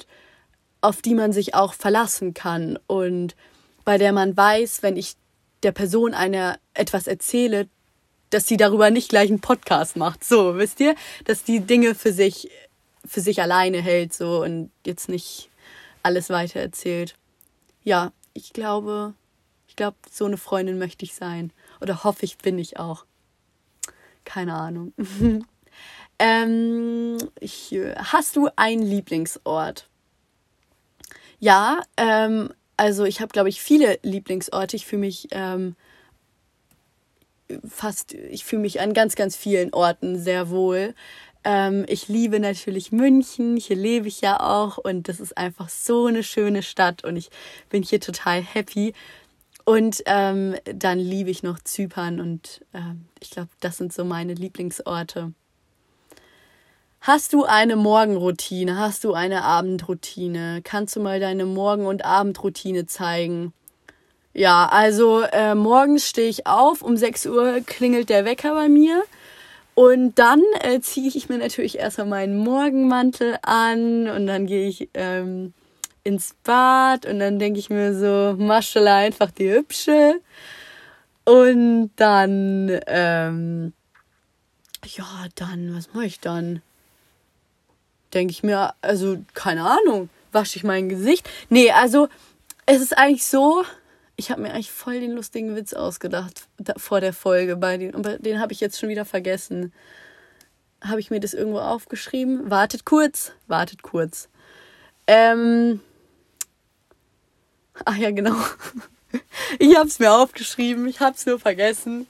auf 0.81 1.01
die 1.01 1.13
man 1.13 1.33
sich 1.33 1.55
auch 1.55 1.73
verlassen 1.73 2.33
kann 2.33 2.79
und 2.87 3.35
bei 3.83 3.97
der 3.97 4.13
man 4.13 4.35
weiß, 4.35 4.81
wenn 4.81 4.95
ich 4.95 5.15
der 5.63 5.73
Person 5.73 6.13
eine 6.13 6.57
etwas 6.73 7.07
erzähle, 7.07 7.67
dass 8.29 8.47
sie 8.47 8.55
darüber 8.55 8.89
nicht 8.91 9.09
gleich 9.09 9.29
einen 9.29 9.41
Podcast 9.41 9.97
macht. 9.97 10.23
So, 10.23 10.57
wisst 10.57 10.79
ihr, 10.79 10.95
dass 11.25 11.43
die 11.43 11.59
Dinge 11.59 11.95
für 11.95 12.13
sich 12.13 12.49
für 13.05 13.21
sich 13.21 13.41
alleine 13.41 13.81
hält 13.81 14.13
so 14.13 14.43
und 14.43 14.71
jetzt 14.85 15.09
nicht 15.09 15.49
alles 16.03 16.29
weiter 16.29 16.59
erzählt. 16.59 17.15
Ja, 17.83 18.11
ich 18.39 18.53
glaube, 18.53 19.13
ich 19.67 19.75
glaube, 19.75 19.97
so 20.09 20.25
eine 20.25 20.37
Freundin 20.37 20.79
möchte 20.79 21.03
ich 21.03 21.13
sein. 21.13 21.51
Oder 21.81 22.03
hoffe 22.03 22.25
ich, 22.25 22.37
bin 22.37 22.57
ich 22.57 22.79
auch. 22.79 23.05
Keine 24.23 24.53
Ahnung. 24.53 24.93
ähm, 26.19 27.17
ich, 27.39 27.77
hast 27.95 28.35
du 28.35 28.49
einen 28.55 28.81
Lieblingsort? 28.81 29.89
Ja, 31.39 31.81
ähm, 31.97 32.53
also 32.77 33.03
ich 33.03 33.19
habe, 33.19 33.31
glaube 33.31 33.49
ich, 33.49 33.61
viele 33.61 33.99
Lieblingsorte. 34.03 34.75
Ich 34.75 34.85
fühle 34.85 35.01
mich 35.01 35.27
ähm, 35.31 35.75
fast, 37.67 38.13
ich 38.13 38.45
fühle 38.45 38.61
mich 38.61 38.79
an 38.79 38.93
ganz, 38.93 39.15
ganz 39.15 39.35
vielen 39.35 39.73
Orten 39.73 40.17
sehr 40.17 40.49
wohl. 40.49 40.95
Ähm, 41.43 41.85
ich 41.87 42.07
liebe 42.07 42.39
natürlich 42.39 42.91
München, 42.91 43.55
hier 43.57 43.75
lebe 43.75 44.07
ich 44.07 44.21
ja 44.21 44.39
auch 44.39 44.77
und 44.77 45.07
das 45.07 45.19
ist 45.19 45.37
einfach 45.37 45.69
so 45.69 46.07
eine 46.07 46.23
schöne 46.23 46.63
Stadt 46.63 47.03
und 47.03 47.15
ich 47.15 47.29
bin 47.69 47.83
hier 47.83 48.01
total 48.01 48.41
happy. 48.41 48.93
Und 49.65 50.01
ähm, 50.07 50.55
dann 50.63 50.97
liebe 50.97 51.29
ich 51.29 51.43
noch 51.43 51.59
Zypern 51.59 52.19
und 52.19 52.65
ähm, 52.73 53.05
ich 53.19 53.29
glaube, 53.29 53.49
das 53.59 53.77
sind 53.77 53.93
so 53.93 54.03
meine 54.03 54.33
Lieblingsorte. 54.33 55.33
Hast 57.01 57.31
du 57.31 57.45
eine 57.45 57.77
Morgenroutine? 57.77 58.77
Hast 58.77 59.03
du 59.05 59.13
eine 59.13 59.43
Abendroutine? 59.43 60.61
Kannst 60.63 60.95
du 60.95 60.99
mal 60.99 61.19
deine 61.19 61.45
Morgen- 61.45 61.85
und 61.85 62.03
Abendroutine 62.03 62.87
zeigen? 62.87 63.53
Ja, 64.33 64.67
also 64.67 65.21
äh, 65.21 65.55
morgens 65.55 66.07
stehe 66.07 66.29
ich 66.29 66.45
auf, 66.45 66.81
um 66.81 66.97
6 66.97 67.27
Uhr 67.27 67.61
klingelt 67.65 68.09
der 68.09 68.25
Wecker 68.25 68.53
bei 68.53 68.67
mir. 68.69 69.03
Und 69.79 70.19
dann 70.19 70.41
äh, 70.59 70.81
ziehe 70.81 71.07
ich 71.07 71.29
mir 71.29 71.37
natürlich 71.37 71.77
erstmal 71.77 72.07
meinen 72.07 72.35
Morgenmantel 72.35 73.37
an 73.43 74.09
und 74.09 74.27
dann 74.27 74.45
gehe 74.45 74.67
ich 74.67 74.89
ähm, 74.93 75.53
ins 76.03 76.35
Bad 76.43 77.05
und 77.05 77.19
dann 77.19 77.39
denke 77.39 77.59
ich 77.59 77.69
mir 77.69 77.97
so, 77.97 78.35
Maschala, 78.37 78.97
einfach 78.97 79.31
die 79.31 79.49
Hübsche. 79.49 80.19
Und 81.23 81.91
dann, 81.95 82.77
ähm, 82.87 83.71
ja, 84.85 85.05
dann, 85.35 85.73
was 85.73 85.93
mache 85.93 86.07
ich 86.07 86.19
dann? 86.19 86.61
Denke 88.13 88.31
ich 88.31 88.43
mir, 88.43 88.73
also, 88.81 89.19
keine 89.33 89.63
Ahnung, 89.63 90.09
wasche 90.33 90.57
ich 90.57 90.65
mein 90.65 90.89
Gesicht? 90.89 91.29
Nee, 91.47 91.71
also, 91.71 92.09
es 92.65 92.81
ist 92.81 92.97
eigentlich 92.97 93.25
so, 93.25 93.63
ich 94.19 94.29
habe 94.29 94.41
mir 94.41 94.51
eigentlich 94.51 94.71
voll 94.71 94.99
den 94.99 95.13
lustigen 95.13 95.55
Witz 95.55 95.73
ausgedacht 95.73 96.43
vor 96.75 96.99
der 96.99 97.13
Folge, 97.13 97.55
bei 97.55 97.77
den, 97.77 97.95
aber 97.95 98.19
den 98.19 98.41
habe 98.41 98.51
ich 98.51 98.59
jetzt 98.59 98.77
schon 98.77 98.89
wieder 98.89 99.05
vergessen. 99.05 99.71
Habe 100.81 100.99
ich 100.99 101.09
mir 101.09 101.21
das 101.21 101.33
irgendwo 101.33 101.59
aufgeschrieben? 101.59 102.49
Wartet 102.51 102.83
kurz, 102.83 103.31
wartet 103.47 103.81
kurz. 103.81 104.27
Ähm. 105.07 105.79
Ach 107.85 107.95
ja, 107.95 108.11
genau. 108.11 108.35
Ich 109.57 109.75
habe 109.75 109.87
es 109.87 109.97
mir 109.97 110.11
aufgeschrieben, 110.11 110.87
ich 110.87 110.99
habe 110.99 111.15
es 111.15 111.25
nur 111.25 111.39
vergessen. 111.39 112.05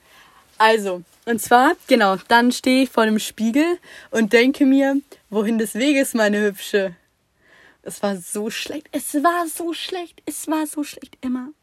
Also, 0.58 1.04
und 1.24 1.42
zwar, 1.42 1.72
genau, 1.88 2.18
dann 2.28 2.52
stehe 2.52 2.84
ich 2.84 2.90
vor 2.90 3.06
dem 3.06 3.20
Spiegel 3.20 3.78
und 4.12 4.34
denke 4.34 4.66
mir, 4.66 5.00
wohin 5.30 5.58
des 5.58 5.76
Weges, 5.76 6.14
meine 6.14 6.42
Hübsche. 6.42 6.94
Es 7.84 8.04
war 8.04 8.18
so 8.18 8.50
schlecht, 8.50 8.90
es 8.92 9.14
war 9.24 9.48
so 9.48 9.72
schlecht, 9.72 10.22
es 10.26 10.50
war 10.50 10.68
so 10.68 10.84
schlecht, 10.84 11.18
immer 11.22 11.54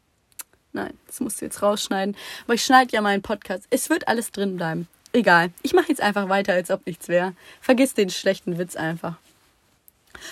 Nein, 0.73 0.93
das 1.07 1.19
musst 1.19 1.41
du 1.41 1.45
jetzt 1.45 1.61
rausschneiden. 1.61 2.15
Aber 2.45 2.53
ich 2.53 2.63
schneide 2.63 2.91
ja 2.91 3.01
meinen 3.01 3.21
Podcast. 3.21 3.65
Es 3.69 3.89
wird 3.89 4.07
alles 4.07 4.31
drin 4.31 4.57
bleiben. 4.57 4.87
Egal. 5.13 5.49
Ich 5.63 5.73
mache 5.73 5.89
jetzt 5.89 6.01
einfach 6.01 6.29
weiter, 6.29 6.53
als 6.53 6.69
ob 6.69 6.85
nichts 6.85 7.07
wäre. 7.07 7.33
Vergiss 7.61 7.93
den 7.93 8.09
schlechten 8.09 8.57
Witz 8.57 8.75
einfach. 8.75 9.15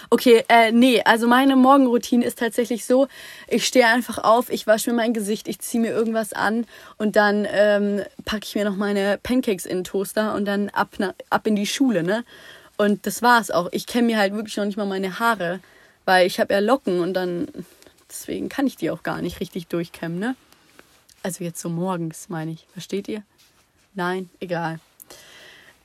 Okay, 0.10 0.44
äh, 0.50 0.72
nee, 0.72 1.02
also 1.04 1.28
meine 1.28 1.56
Morgenroutine 1.56 2.26
ist 2.26 2.40
tatsächlich 2.40 2.86
so, 2.86 3.08
ich 3.48 3.66
stehe 3.66 3.88
einfach 3.88 4.18
auf, 4.18 4.50
ich 4.50 4.68
wasche 4.68 4.90
mir 4.90 4.96
mein 4.96 5.14
Gesicht, 5.14 5.48
ich 5.48 5.60
ziehe 5.60 5.82
mir 5.82 5.92
irgendwas 5.92 6.34
an 6.34 6.66
und 6.98 7.16
dann 7.16 7.48
ähm, 7.50 8.02
packe 8.26 8.46
ich 8.46 8.56
mir 8.56 8.66
noch 8.66 8.76
meine 8.76 9.20
Pancakes 9.22 9.66
in 9.66 9.80
den 9.80 9.84
Toaster 9.84 10.34
und 10.34 10.46
dann 10.46 10.70
ab, 10.70 10.90
na, 10.98 11.14
ab 11.30 11.48
in 11.48 11.56
die 11.56 11.68
Schule, 11.68 12.04
ne? 12.04 12.24
Und 12.78 13.06
das 13.06 13.22
war's 13.22 13.52
auch. 13.52 13.70
Ich 13.72 13.88
kenne 13.88 14.08
mir 14.08 14.18
halt 14.18 14.34
wirklich 14.34 14.58
noch 14.58 14.66
nicht 14.66 14.78
mal 14.78 14.86
meine 14.86 15.20
Haare, 15.20 15.60
weil 16.04 16.28
ich 16.28 16.40
habe 16.40 16.54
ja 16.54 16.60
Locken 16.60 17.00
und 17.00 17.14
dann, 17.14 17.48
deswegen 18.20 18.50
kann 18.50 18.68
ich 18.68 18.78
die 18.78 18.90
auch 18.90 19.04
gar 19.04 19.22
nicht 19.22 19.40
richtig 19.40 19.68
durchkämmen, 19.68 20.20
ne? 20.20 20.36
Also 21.24 21.44
jetzt 21.44 21.60
so 21.60 21.70
morgens, 21.70 22.30
meine 22.30 22.52
ich. 22.52 22.68
Versteht 22.72 23.08
ihr? 23.08 23.24
Nein, 23.94 24.30
egal. 24.40 24.80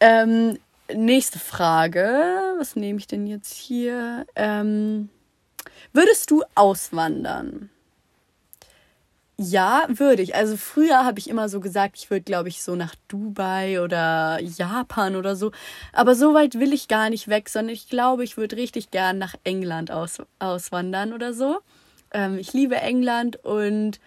Ähm, 0.00 0.58
nächste 0.94 1.38
Frage. 1.38 2.54
Was 2.58 2.76
nehme 2.76 2.98
ich 2.98 3.06
denn 3.06 3.26
jetzt 3.26 3.54
hier? 3.54 4.26
Ähm, 4.36 5.08
würdest 5.92 6.30
du 6.30 6.42
auswandern? 6.54 7.70
Ja, 9.38 9.86
würde 9.88 10.20
ich. 10.20 10.34
Also 10.34 10.58
früher 10.58 11.06
habe 11.06 11.18
ich 11.18 11.30
immer 11.30 11.48
so 11.48 11.60
gesagt, 11.60 11.96
ich 11.96 12.10
würde, 12.10 12.24
glaube 12.24 12.50
ich, 12.50 12.62
so 12.62 12.76
nach 12.76 12.94
Dubai 13.08 13.80
oder 13.80 14.38
Japan 14.42 15.16
oder 15.16 15.34
so. 15.34 15.50
Aber 15.94 16.14
so 16.14 16.34
weit 16.34 16.60
will 16.60 16.74
ich 16.74 16.88
gar 16.88 17.08
nicht 17.08 17.28
weg, 17.28 17.48
sondern 17.48 17.72
ich 17.72 17.88
glaube, 17.88 18.22
ich 18.22 18.36
würde 18.36 18.56
richtig 18.56 18.90
gern 18.90 19.16
nach 19.16 19.34
England 19.42 19.90
aus, 19.90 20.18
auswandern 20.38 21.14
oder 21.14 21.32
so. 21.32 21.60
Ähm, 22.12 22.38
ich 22.38 22.52
liebe 22.52 22.76
England 22.76 23.36
und 23.44 24.00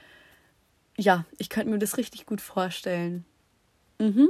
ja, 0.98 1.25
ich 1.38 1.50
könnte 1.50 1.69
mir 1.69 1.79
das 1.79 1.98
richtig 1.98 2.25
gut 2.25 2.41
vorstellen. 2.41 3.25
Mhm 4.00 4.29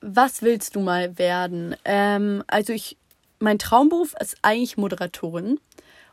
was 0.00 0.42
willst 0.42 0.76
du 0.76 0.80
mal 0.80 1.18
werden? 1.18 1.76
Ähm, 1.84 2.42
also 2.46 2.72
ich, 2.72 2.96
mein 3.38 3.58
Traumberuf 3.58 4.14
ist 4.20 4.36
eigentlich 4.42 4.76
Moderatorin 4.76 5.58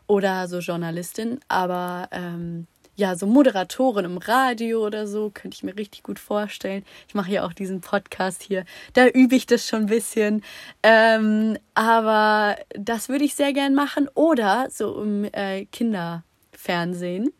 oder 0.06 0.48
so 0.48 0.58
Journalistin, 0.58 1.40
aber 1.48 2.08
ähm, 2.12 2.66
ja, 2.96 3.14
so 3.14 3.26
Moderatorin 3.26 4.06
im 4.06 4.16
Radio 4.16 4.84
oder 4.84 5.06
so 5.06 5.30
könnte 5.30 5.54
ich 5.54 5.62
mir 5.62 5.76
richtig 5.76 6.02
gut 6.02 6.18
vorstellen. 6.18 6.84
Ich 7.06 7.14
mache 7.14 7.30
ja 7.30 7.44
auch 7.46 7.52
diesen 7.52 7.82
Podcast 7.82 8.42
hier, 8.42 8.64
da 8.94 9.06
übe 9.06 9.36
ich 9.36 9.46
das 9.46 9.68
schon 9.68 9.82
ein 9.82 9.86
bisschen. 9.86 10.42
Ähm, 10.82 11.58
aber 11.74 12.56
das 12.70 13.08
würde 13.10 13.24
ich 13.24 13.34
sehr 13.34 13.52
gern 13.52 13.74
machen 13.74 14.08
oder 14.14 14.68
so 14.70 15.02
im 15.02 15.24
äh, 15.32 15.66
Kinderfernsehen. 15.66 17.32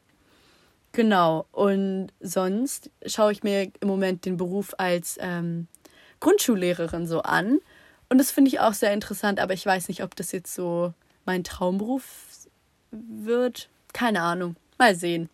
Genau. 0.93 1.47
Und 1.53 2.09
sonst 2.21 2.91
schaue 3.07 3.33
ich 3.33 3.43
mir 3.43 3.71
im 3.81 3.89
Moment 3.89 4.27
den 4.27 4.37
Beruf 4.37 4.75
als 4.77 5.19
ähm, 5.21 5.69
Grundschullehrerin 6.21 7.07
so 7.07 7.23
an. 7.23 7.61
Und 8.09 8.19
das 8.19 8.31
finde 8.31 8.49
ich 8.49 8.61
auch 8.61 8.75
sehr 8.75 8.93
interessant, 8.93 9.41
aber 9.41 9.55
ich 9.55 9.65
weiß 9.65 9.89
nicht, 9.89 10.03
ob 10.03 10.15
das 10.17 10.33
jetzt 10.33 10.55
so 10.55 10.93
mein 11.25 11.45
Traumberuf 11.45 12.05
wird. 12.91 13.69
Keine 13.93 14.21
Ahnung. 14.21 14.57
Mal 14.79 14.95
sehen. 14.95 15.29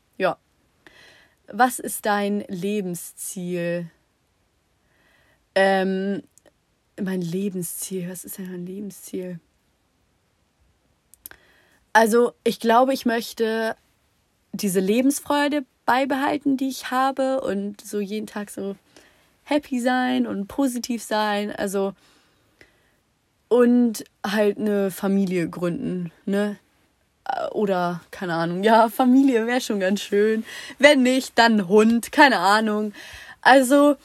Was 1.48 1.78
ist 1.78 2.06
dein 2.06 2.44
Lebensziel? 2.48 3.90
Ähm, 5.54 6.22
mein 7.00 7.20
Lebensziel. 7.20 8.08
Was 8.08 8.24
ist 8.24 8.38
denn 8.38 8.50
mein 8.50 8.66
Lebensziel? 8.66 9.40
Also, 11.92 12.32
ich 12.44 12.58
glaube, 12.58 12.94
ich 12.94 13.04
möchte 13.04 13.76
diese 14.52 14.80
Lebensfreude 14.80 15.64
beibehalten, 15.84 16.56
die 16.56 16.68
ich 16.68 16.90
habe 16.90 17.40
und 17.40 17.80
so 17.80 18.00
jeden 18.00 18.26
Tag 18.26 18.50
so 18.50 18.76
happy 19.44 19.80
sein 19.80 20.26
und 20.26 20.46
positiv 20.46 21.02
sein. 21.02 21.50
Also 21.50 21.94
und 23.48 24.04
halt 24.26 24.58
eine 24.58 24.90
Familie 24.90 25.48
gründen, 25.48 26.10
ne? 26.24 26.58
Oder, 27.52 28.00
keine 28.10 28.34
Ahnung, 28.34 28.62
ja, 28.64 28.88
Familie 28.88 29.46
wäre 29.46 29.60
schon 29.60 29.80
ganz 29.80 30.00
schön. 30.00 30.44
Wenn 30.78 31.02
nicht, 31.02 31.38
dann 31.38 31.68
Hund, 31.68 32.12
keine 32.12 32.38
Ahnung. 32.38 32.92
Also, 33.40 33.96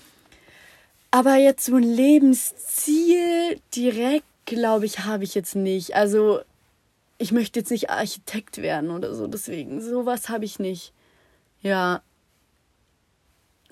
aber 1.12 1.36
jetzt 1.36 1.66
so 1.66 1.76
ein 1.76 1.84
Lebensziel 1.84 3.60
direkt, 3.76 4.26
glaube 4.46 4.86
ich, 4.86 5.00
habe 5.00 5.24
ich 5.24 5.36
jetzt 5.36 5.56
nicht. 5.56 5.96
Also, 5.96 6.42
ich 7.18 7.32
möchte 7.32 7.60
jetzt 7.60 7.72
nicht 7.72 7.90
Architekt 7.90 8.58
werden 8.60 8.92
oder 8.92 9.14
so, 9.16 9.28
deswegen, 9.28 9.82
sowas 9.82 10.30
habe 10.30 10.46
ich 10.46 10.60
nicht. 10.60 10.94
Ja, 11.62 12.02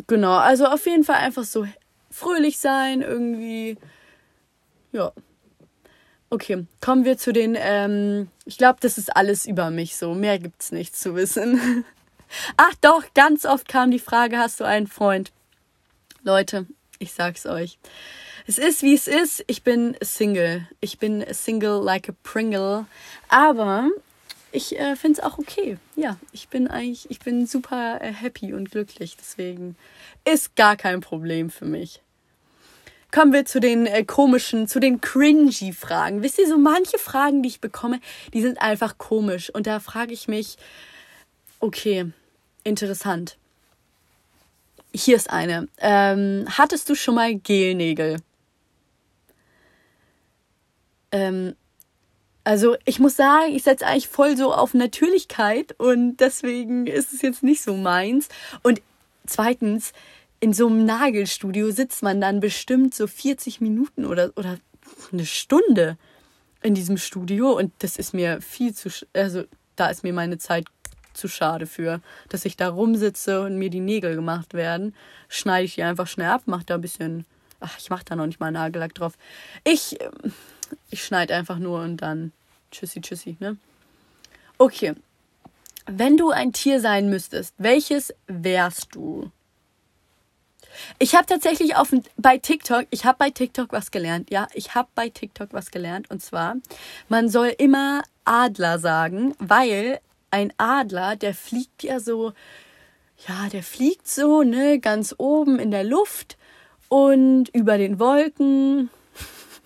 Genau, 0.08 0.38
also 0.38 0.66
auf 0.66 0.86
jeden 0.86 1.04
Fall 1.04 1.16
einfach 1.18 1.44
so 1.44 1.66
fröhlich 2.12 2.58
sein, 2.58 3.02
irgendwie. 3.02 3.78
Ja. 4.92 5.12
Okay, 6.36 6.68
kommen 6.82 7.06
wir 7.06 7.18
zu 7.18 7.32
den. 7.32 7.56
Ähm, 7.58 8.28
ich 8.44 8.58
glaube, 8.58 8.78
das 8.82 8.98
ist 8.98 9.16
alles 9.16 9.46
über 9.46 9.70
mich 9.70 9.96
so. 9.96 10.14
Mehr 10.14 10.38
gibt's 10.38 10.74
nicht 10.74 10.94
zu 10.94 11.16
wissen. 11.16 11.86
Ach 12.58 12.74
doch, 12.82 13.06
ganz 13.14 13.46
oft 13.46 13.70
kam 13.70 13.90
die 13.90 14.00
Frage: 14.00 14.38
Hast 14.38 14.60
du 14.60 14.66
einen 14.66 14.88
Freund? 14.88 15.32
Leute, 16.24 16.66
ich 17.00 17.14
sag's 17.14 17.46
euch. 17.46 17.80
Es 18.48 18.58
ist 18.58 18.84
wie 18.84 18.94
es 18.94 19.08
ist. 19.08 19.46
Ich 19.48 19.64
bin 19.64 19.96
Single. 20.02 20.68
Ich 20.82 21.00
bin 21.00 21.24
Single 21.32 21.82
like 21.82 22.10
a 22.10 22.14
Pringle. 22.24 22.86
Aber 23.30 23.88
ich 24.52 24.78
äh, 24.78 24.98
finde 24.98 25.20
es 25.20 25.26
auch 25.26 25.38
okay. 25.38 25.78
Ja, 25.96 26.18
ich 26.34 26.50
bin 26.50 26.68
eigentlich, 26.68 27.10
ich 27.10 27.20
bin 27.20 27.48
super 27.48 28.02
äh, 28.02 28.12
happy 28.12 28.52
und 28.52 28.72
glücklich. 28.72 29.16
Deswegen 29.16 29.78
ist 30.26 30.58
gar 30.58 30.76
kein 30.76 31.00
Problem 31.00 31.50
für 31.50 31.64
mich. 31.64 32.02
Kommen 33.16 33.32
wir 33.32 33.46
zu 33.46 33.62
den 33.62 33.86
äh, 33.86 34.04
komischen, 34.04 34.68
zu 34.68 34.82
den 34.82 35.00
cringy 35.00 35.72
Fragen. 35.72 36.22
Wisst 36.22 36.38
ihr, 36.38 36.50
so 36.50 36.58
manche 36.58 36.98
Fragen, 36.98 37.44
die 37.44 37.48
ich 37.48 37.62
bekomme, 37.62 38.02
die 38.34 38.42
sind 38.42 38.62
einfach 38.62 38.98
komisch. 38.98 39.50
Und 39.50 39.68
da 39.68 39.80
frage 39.80 40.12
ich 40.12 40.28
mich, 40.28 40.58
okay, 41.62 42.12
interessant. 42.66 43.38
Hier 44.94 45.16
ist 45.16 45.30
eine. 45.30 45.70
Ähm, 45.78 46.46
hattest 46.50 46.90
du 46.90 46.96
schon 46.96 47.16
mal 47.16 47.34
Gelnägel? 47.36 48.18
Ähm, 51.14 51.56
also 52.44 52.76
ich 52.84 53.00
muss 53.00 53.16
sagen, 53.16 53.56
ich 53.56 53.64
setze 53.64 53.88
eigentlich 53.88 54.10
voll 54.10 54.36
so 54.36 54.54
auf 54.54 54.74
Natürlichkeit 54.74 55.74
und 55.80 56.18
deswegen 56.18 56.86
ist 56.86 57.14
es 57.14 57.22
jetzt 57.22 57.44
nicht 57.44 57.62
so 57.62 57.78
meins. 57.78 58.28
Und 58.62 58.82
zweitens, 59.26 59.94
in 60.46 60.54
so 60.54 60.68
einem 60.68 60.86
Nagelstudio 60.86 61.72
sitzt 61.72 62.04
man 62.04 62.22
dann 62.22 62.40
bestimmt 62.40 62.94
so 62.94 63.08
40 63.08 63.62
Minuten 63.62 64.06
oder, 64.06 64.32
oder 64.36 64.60
eine 65.12 65.26
Stunde 65.26 65.98
in 66.62 66.76
diesem 66.76 66.98
Studio 66.98 67.58
und 67.58 67.74
das 67.80 67.98
ist 67.98 68.14
mir 68.14 68.40
viel 68.42 68.76
zu, 68.76 68.90
also 69.14 69.46
da 69.76 69.88
ist 69.88 70.04
mir 70.04 70.14
meine 70.14 70.38
Zeit 70.38 70.66
zu 71.14 71.28
schade 71.28 71.66
für, 71.66 72.00
dass 72.30 72.46
ich 72.46 72.58
da 72.58 72.70
rumsitze 72.70 73.42
und 73.42 73.58
mir 73.58 73.72
die 73.72 73.80
Nägel 73.80 74.14
gemacht 74.14 74.54
werden. 74.54 74.94
Schneide 75.30 75.66
ich 75.66 75.74
die 75.74 75.82
einfach 75.82 76.06
schnell 76.06 76.30
ab, 76.30 76.44
mache 76.46 76.66
da 76.68 76.76
ein 76.76 76.82
bisschen, 76.82 77.26
ach, 77.60 77.80
ich 77.80 77.90
mache 77.90 78.06
da 78.06 78.16
noch 78.16 78.28
nicht 78.28 78.40
mal 78.40 78.52
Nagellack 78.52 78.94
drauf. 78.94 79.14
Ich, 79.64 80.00
ähm, 80.00 80.32
ich 80.92 81.04
schneide 81.04 81.34
einfach 81.34 81.58
nur 81.58 81.82
und 81.82 82.04
dann 82.04 82.34
tschüssi, 82.70 83.02
tschüssi, 83.02 83.36
ne? 83.40 83.58
Okay. 84.60 84.94
Wenn 85.88 86.18
du 86.18 86.30
ein 86.30 86.54
Tier 86.54 86.80
sein 86.82 87.10
müsstest, 87.10 87.56
welches 87.58 88.14
wärst 88.28 88.94
du? 88.94 89.32
Ich 91.00 91.16
habe 91.16 91.26
tatsächlich 91.26 91.76
auf 91.76 91.94
bei 92.18 92.38
TikTok, 92.38 92.88
ich 92.90 93.06
habe 93.06 93.18
bei 93.18 93.30
TikTok 93.30 93.72
was 93.72 93.92
gelernt. 93.92 94.30
Ja, 94.32 94.48
ich 94.54 94.76
habe 94.76 94.90
bei 94.96 95.10
TikTok 95.10 95.50
was 95.52 95.72
gelernt 95.72 96.10
und 96.10 96.22
zwar 96.22 96.56
man 97.10 97.30
soll 97.30 97.54
immer 97.58 98.04
Adler 98.26 98.80
sagen, 98.80 99.36
weil 99.40 100.00
ein 100.32 100.52
Adler, 100.58 101.16
der 101.16 101.34
fliegt 101.34 101.84
ja 101.84 102.00
so 102.00 102.34
ja, 103.28 103.48
der 103.50 103.64
fliegt 103.64 104.08
so, 104.08 104.44
ne, 104.44 104.80
ganz 104.80 105.16
oben 105.18 105.58
in 105.60 105.72
der 105.72 105.84
Luft 105.84 106.38
und 106.90 107.50
über 107.50 107.78
den 107.78 108.00
Wolken 108.00 108.90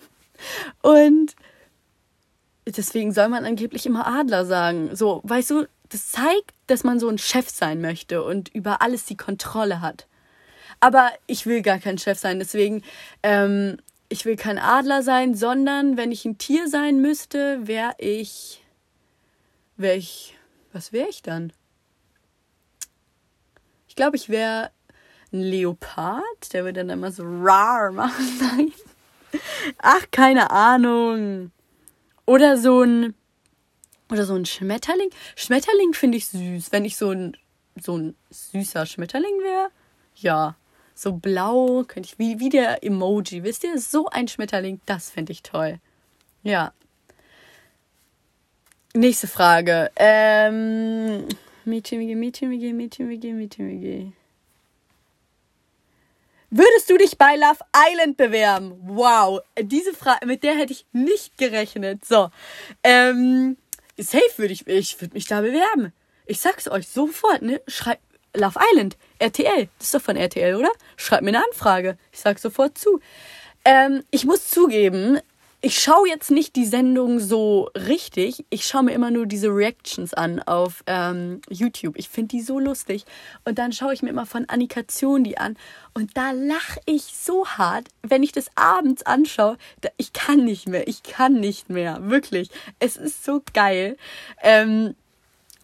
und 0.82 1.34
deswegen 2.66 3.12
soll 3.12 3.28
man 3.28 3.44
angeblich 3.44 3.86
immer 3.86 4.06
Adler 4.06 4.46
sagen. 4.46 4.94
So, 4.94 5.20
weißt 5.24 5.50
du, 5.50 5.66
das 5.88 6.10
zeigt, 6.10 6.54
dass 6.66 6.84
man 6.84 7.00
so 7.00 7.08
ein 7.08 7.18
Chef 7.18 7.48
sein 7.48 7.80
möchte 7.80 8.22
und 8.22 8.48
über 8.54 8.80
alles 8.82 9.04
die 9.06 9.16
Kontrolle 9.16 9.80
hat. 9.80 10.06
Aber 10.80 11.12
ich 11.26 11.46
will 11.46 11.62
gar 11.62 11.78
kein 11.78 11.98
Chef 11.98 12.18
sein, 12.18 12.38
deswegen, 12.38 12.82
ähm, 13.22 13.76
ich 14.08 14.24
will 14.24 14.36
kein 14.36 14.58
Adler 14.58 15.02
sein, 15.02 15.34
sondern 15.34 15.96
wenn 15.96 16.10
ich 16.10 16.24
ein 16.24 16.38
Tier 16.38 16.68
sein 16.68 17.00
müsste, 17.00 17.66
wäre 17.66 17.94
ich. 17.98 18.64
Wäre 19.76 19.96
ich. 19.96 20.36
Was 20.72 20.92
wäre 20.92 21.08
ich 21.08 21.22
dann? 21.22 21.52
Ich 23.88 23.94
glaube, 23.94 24.16
ich 24.16 24.28
wäre 24.28 24.70
ein 25.32 25.40
Leopard. 25.40 26.52
Der 26.52 26.64
würde 26.64 26.80
dann 26.80 26.90
immer 26.90 27.12
so 27.12 27.24
rar 27.24 27.92
machen. 27.92 28.72
Ach, 29.78 30.06
keine 30.10 30.50
Ahnung. 30.50 31.52
Oder 32.26 32.56
so 32.56 32.82
ein 32.82 33.14
oder 34.10 34.24
so 34.24 34.34
ein 34.34 34.44
Schmetterling. 34.44 35.10
Schmetterling 35.36 35.94
finde 35.94 36.18
ich 36.18 36.28
süß, 36.28 36.72
wenn 36.72 36.84
ich 36.84 36.96
so 36.96 37.10
ein 37.10 37.36
so 37.80 37.96
ein 37.96 38.16
süßer 38.30 38.86
Schmetterling 38.86 39.38
wäre. 39.40 39.70
Ja, 40.16 40.56
so 41.00 41.12
blau, 41.12 41.84
könnte 41.88 42.10
ich, 42.10 42.18
wie, 42.18 42.40
wie 42.40 42.50
der 42.50 42.84
Emoji, 42.84 43.42
wisst 43.42 43.64
ihr? 43.64 43.78
So 43.78 44.08
ein 44.08 44.28
Schmetterling, 44.28 44.80
das 44.84 45.08
fände 45.08 45.32
ich 45.32 45.42
toll. 45.42 45.78
Ja. 46.42 46.74
Nächste 48.92 49.26
Frage. 49.26 49.90
Ähm, 49.96 51.26
Mädchen, 51.64 52.00
WG, 52.00 52.14
Mädchen, 52.14 52.50
WG, 52.50 52.72
Mädchen, 52.74 53.08
WG, 53.08 53.32
Mädchen. 53.32 54.12
Würdest 56.50 56.90
du 56.90 56.98
dich 56.98 57.16
bei 57.16 57.36
Love 57.36 57.60
Island 57.92 58.18
bewerben? 58.18 58.74
Wow, 58.82 59.40
diese 59.58 59.94
Frage, 59.94 60.26
mit 60.26 60.42
der 60.42 60.56
hätte 60.56 60.72
ich 60.72 60.84
nicht 60.92 61.38
gerechnet. 61.38 62.04
So, 62.04 62.28
ähm, 62.82 63.56
safe 63.96 64.36
würde 64.36 64.52
ich, 64.52 64.66
ich 64.66 65.00
würde 65.00 65.14
mich 65.14 65.26
da 65.26 65.40
bewerben. 65.40 65.94
Ich 66.26 66.40
sag's 66.40 66.68
euch 66.68 66.88
sofort, 66.88 67.40
ne? 67.40 67.62
Schreibt 67.68 68.02
Love 68.34 68.58
Island, 68.72 68.98
RTL, 69.20 69.68
das 69.78 69.86
ist 69.86 69.94
doch 69.94 70.02
von 70.02 70.16
RTL, 70.16 70.56
oder? 70.56 70.70
Schreibt 70.96 71.22
mir 71.22 71.30
eine 71.30 71.44
Anfrage. 71.44 71.96
Ich 72.12 72.20
sag 72.20 72.38
sofort 72.38 72.76
zu. 72.76 73.00
Ähm, 73.64 74.02
ich 74.10 74.24
muss 74.24 74.48
zugeben, 74.48 75.20
ich 75.62 75.78
schaue 75.78 76.08
jetzt 76.08 76.30
nicht 76.30 76.56
die 76.56 76.64
Sendung 76.64 77.20
so 77.20 77.70
richtig. 77.76 78.46
Ich 78.48 78.66
schaue 78.66 78.84
mir 78.84 78.92
immer 78.92 79.10
nur 79.10 79.26
diese 79.26 79.48
Reactions 79.48 80.14
an 80.14 80.40
auf 80.40 80.82
ähm, 80.86 81.42
YouTube. 81.50 81.98
Ich 81.98 82.08
finde 82.08 82.28
die 82.28 82.40
so 82.40 82.58
lustig. 82.58 83.04
Und 83.44 83.58
dann 83.58 83.74
schaue 83.74 83.92
ich 83.92 84.00
mir 84.00 84.08
immer 84.08 84.24
von 84.24 84.48
Annika 84.48 84.80
die 85.18 85.36
an. 85.36 85.58
Und 85.92 86.16
da 86.16 86.30
lache 86.30 86.80
ich 86.86 87.02
so 87.02 87.46
hart, 87.46 87.88
wenn 88.02 88.22
ich 88.22 88.32
das 88.32 88.46
abends 88.54 89.02
anschaue. 89.02 89.58
Da, 89.82 89.90
ich 89.98 90.14
kann 90.14 90.46
nicht 90.46 90.66
mehr. 90.66 90.88
Ich 90.88 91.02
kann 91.02 91.34
nicht 91.34 91.68
mehr. 91.68 92.08
Wirklich. 92.08 92.48
Es 92.78 92.96
ist 92.96 93.22
so 93.22 93.42
geil. 93.52 93.98
Ähm, 94.42 94.94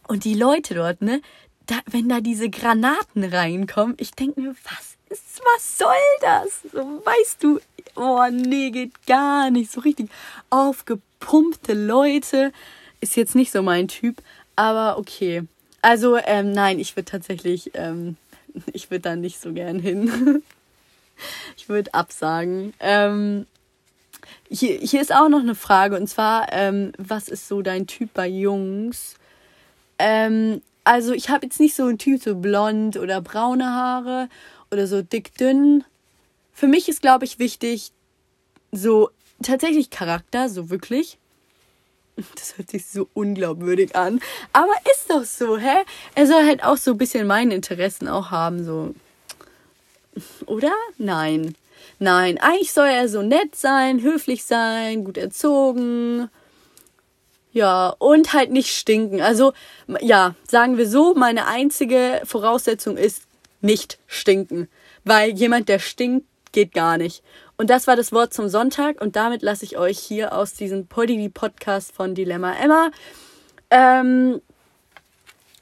und 0.09 0.25
die 0.25 0.35
Leute 0.35 0.75
dort, 0.75 1.01
ne? 1.01 1.23
Da, 1.67 1.77
wenn 1.91 2.09
da 2.09 2.21
diese 2.21 2.49
Granaten 2.49 3.25
reinkommen, 3.25 3.97
ich 3.99 4.13
denke 4.13 4.41
mir, 4.41 4.55
was 4.65 4.97
ist, 5.09 5.41
was 5.55 5.79
soll 5.79 5.95
das? 6.21 6.63
So, 6.73 7.03
weißt 7.05 7.43
du, 7.43 7.61
oh 7.97 8.27
nee, 8.31 8.71
geht 8.71 9.07
gar 9.07 9.51
nicht. 9.51 9.73
So 9.73 9.81
richtig 9.81 10.11
aufgepumpte 10.51 11.75
Leute 11.75 12.53
ist 13.01 13.17
jetzt 13.17 13.35
nicht 13.35 13.53
so 13.53 13.63
mein 13.63 13.89
Typ, 13.89 14.23
aber 14.55 14.99
okay. 14.99 15.43
Also, 15.83 16.17
ähm, 16.17 16.53
nein, 16.53 16.79
ich 16.79 16.97
würde 16.97 17.11
tatsächlich, 17.11 17.73
ähm, 17.75 18.17
ich 18.73 18.91
würde 18.91 19.03
da 19.03 19.17
nicht 19.17 19.41
so 19.41 19.53
gern 19.53 19.79
hin. 19.79 20.43
ich 21.57 21.69
würde 21.69 21.95
absagen. 21.95 22.75
Ähm, 22.81 23.47
hier, 24.49 24.79
hier 24.79 25.01
ist 25.01 25.15
auch 25.15 25.29
noch 25.29 25.41
eine 25.41 25.55
Frage 25.55 25.97
und 25.97 26.09
zwar, 26.09 26.53
ähm, 26.53 26.93
was 26.99 27.29
ist 27.29 27.49
so 27.49 27.63
dein 27.63 27.87
Typ 27.87 28.13
bei 28.15 28.27
Jungs? 28.27 29.17
Ähm, 29.99 30.63
also 30.87 31.13
ich 31.13 31.31
habe 31.31 31.47
jetzt 31.47 31.59
nicht 31.59 31.75
so 31.75 31.85
einen 31.85 31.99
Typ 31.99 32.23
so 32.23 32.37
blond 32.37 32.97
oder 32.97 33.21
braune 33.21 33.67
Haare 33.67 34.29
oder 34.71 34.87
so 34.87 35.03
dick 35.03 35.35
dünn. 35.37 35.85
Für 36.53 36.69
mich 36.69 36.89
ist, 36.89 37.03
glaube 37.03 37.25
ich, 37.25 37.39
wichtig, 37.41 37.93
so 38.71 39.11
tatsächlich 39.43 39.91
Charakter, 39.91 40.49
so 40.49 40.71
wirklich. 40.71 41.19
Das 42.35 42.57
hört 42.57 42.71
sich 42.71 42.87
so 42.87 43.09
unglaubwürdig 43.15 43.95
an. 43.95 44.21
Aber 44.53 44.73
ist 44.93 45.11
doch 45.11 45.25
so, 45.25 45.59
hä? 45.59 45.85
Er 46.15 46.27
soll 46.27 46.47
halt 46.47 46.65
auch 46.65 46.77
so 46.77 46.93
ein 46.93 46.99
bisschen 46.99 47.27
meine 47.27 47.55
Interessen 47.55 48.09
auch 48.09 48.31
haben, 48.31 48.65
so. 48.65 48.95
Oder? 50.47 50.73
Nein. 50.99 51.57
Nein, 51.99 52.39
eigentlich 52.39 52.73
soll 52.73 52.89
er 52.89 53.09
so 53.09 53.23
nett 53.23 53.57
sein, 53.57 54.03
höflich 54.03 54.45
sein, 54.45 55.05
gut 55.05 55.19
erzogen. 55.19 56.31
Ja, 57.57 57.97
und 57.99 58.35
halt 58.35 58.51
nicht 58.51 58.77
stinken. 58.77 59.23
Also, 59.23 59.55
ja, 60.03 60.35
sagen 60.47 60.77
wir 60.77 60.87
so, 60.87 61.15
meine 61.15 61.47
einzige 61.47 62.21
Voraussetzung 62.25 62.99
ist 62.99 63.23
nicht 63.63 63.99
stinken. 64.07 64.69
Weil 65.05 65.31
jemand, 65.31 65.71
der 65.71 65.79
stinkt, 65.79 66.27
geht 66.53 66.75
gar 66.75 66.99
nicht. 66.99 67.23
Und 67.57 67.71
das 67.71 67.87
war 67.87 67.97
das 67.97 68.13
Wort 68.13 68.35
zum 68.35 68.51
Sonntag 68.51 69.01
und 69.01 69.17
damit 69.17 69.41
lasse 69.41 69.65
ich 69.65 69.79
euch 69.79 69.99
hier 69.99 70.35
aus 70.35 70.53
diesem 70.53 70.87
Poddy 70.87 71.31
Podcast 71.31 71.93
von 71.93 72.15
Dilemma 72.15 72.53
Emma. 72.63 72.91
Ähm, 73.71 74.43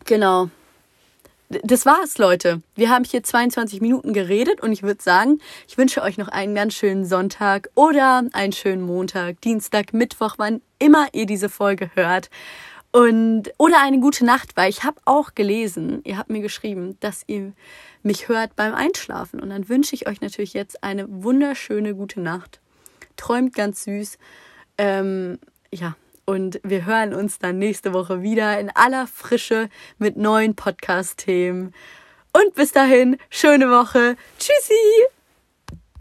genau. 0.04 0.50
Das 1.62 1.86
war's, 1.86 2.18
Leute. 2.18 2.62
Wir 2.74 2.90
haben 2.90 3.04
hier 3.04 3.22
22 3.22 3.80
Minuten 3.80 4.12
geredet 4.12 4.60
und 4.62 4.72
ich 4.72 4.82
würde 4.82 5.02
sagen, 5.02 5.40
ich 5.68 5.78
wünsche 5.78 6.02
euch 6.02 6.18
noch 6.18 6.28
einen 6.28 6.54
ganz 6.54 6.74
schönen 6.74 7.04
Sonntag 7.04 7.68
oder 7.74 8.24
einen 8.32 8.52
schönen 8.52 8.82
Montag, 8.82 9.40
Dienstag, 9.42 9.92
Mittwoch, 9.92 10.34
wann 10.38 10.62
immer 10.78 11.06
ihr 11.12 11.26
diese 11.26 11.48
Folge 11.48 11.90
hört. 11.94 12.30
Und, 12.92 13.52
oder 13.58 13.82
eine 13.82 14.00
gute 14.00 14.24
Nacht, 14.24 14.56
weil 14.56 14.70
ich 14.70 14.84
habe 14.84 15.00
auch 15.04 15.34
gelesen, 15.34 16.00
ihr 16.04 16.16
habt 16.16 16.30
mir 16.30 16.40
geschrieben, 16.40 16.96
dass 17.00 17.24
ihr 17.26 17.52
mich 18.02 18.28
hört 18.28 18.56
beim 18.56 18.74
Einschlafen. 18.74 19.40
Und 19.40 19.50
dann 19.50 19.68
wünsche 19.68 19.94
ich 19.94 20.06
euch 20.06 20.20
natürlich 20.20 20.54
jetzt 20.54 20.82
eine 20.82 21.06
wunderschöne 21.08 21.94
gute 21.94 22.20
Nacht. 22.20 22.60
Träumt 23.16 23.54
ganz 23.54 23.84
süß. 23.84 24.18
Ähm, 24.78 25.38
ja, 25.72 25.96
und 26.26 26.60
wir 26.62 26.86
hören 26.86 27.14
uns 27.14 27.38
dann 27.38 27.58
nächste 27.58 27.92
Woche 27.92 28.22
wieder 28.22 28.58
in 28.58 28.70
aller 28.74 29.06
Frische 29.06 29.68
mit 29.98 30.16
neuen 30.16 30.54
Podcast-Themen. 30.54 31.74
Und 32.32 32.54
bis 32.54 32.72
dahin, 32.72 33.18
schöne 33.30 33.70
Woche. 33.70 34.16
Tschüssi! 34.38 35.13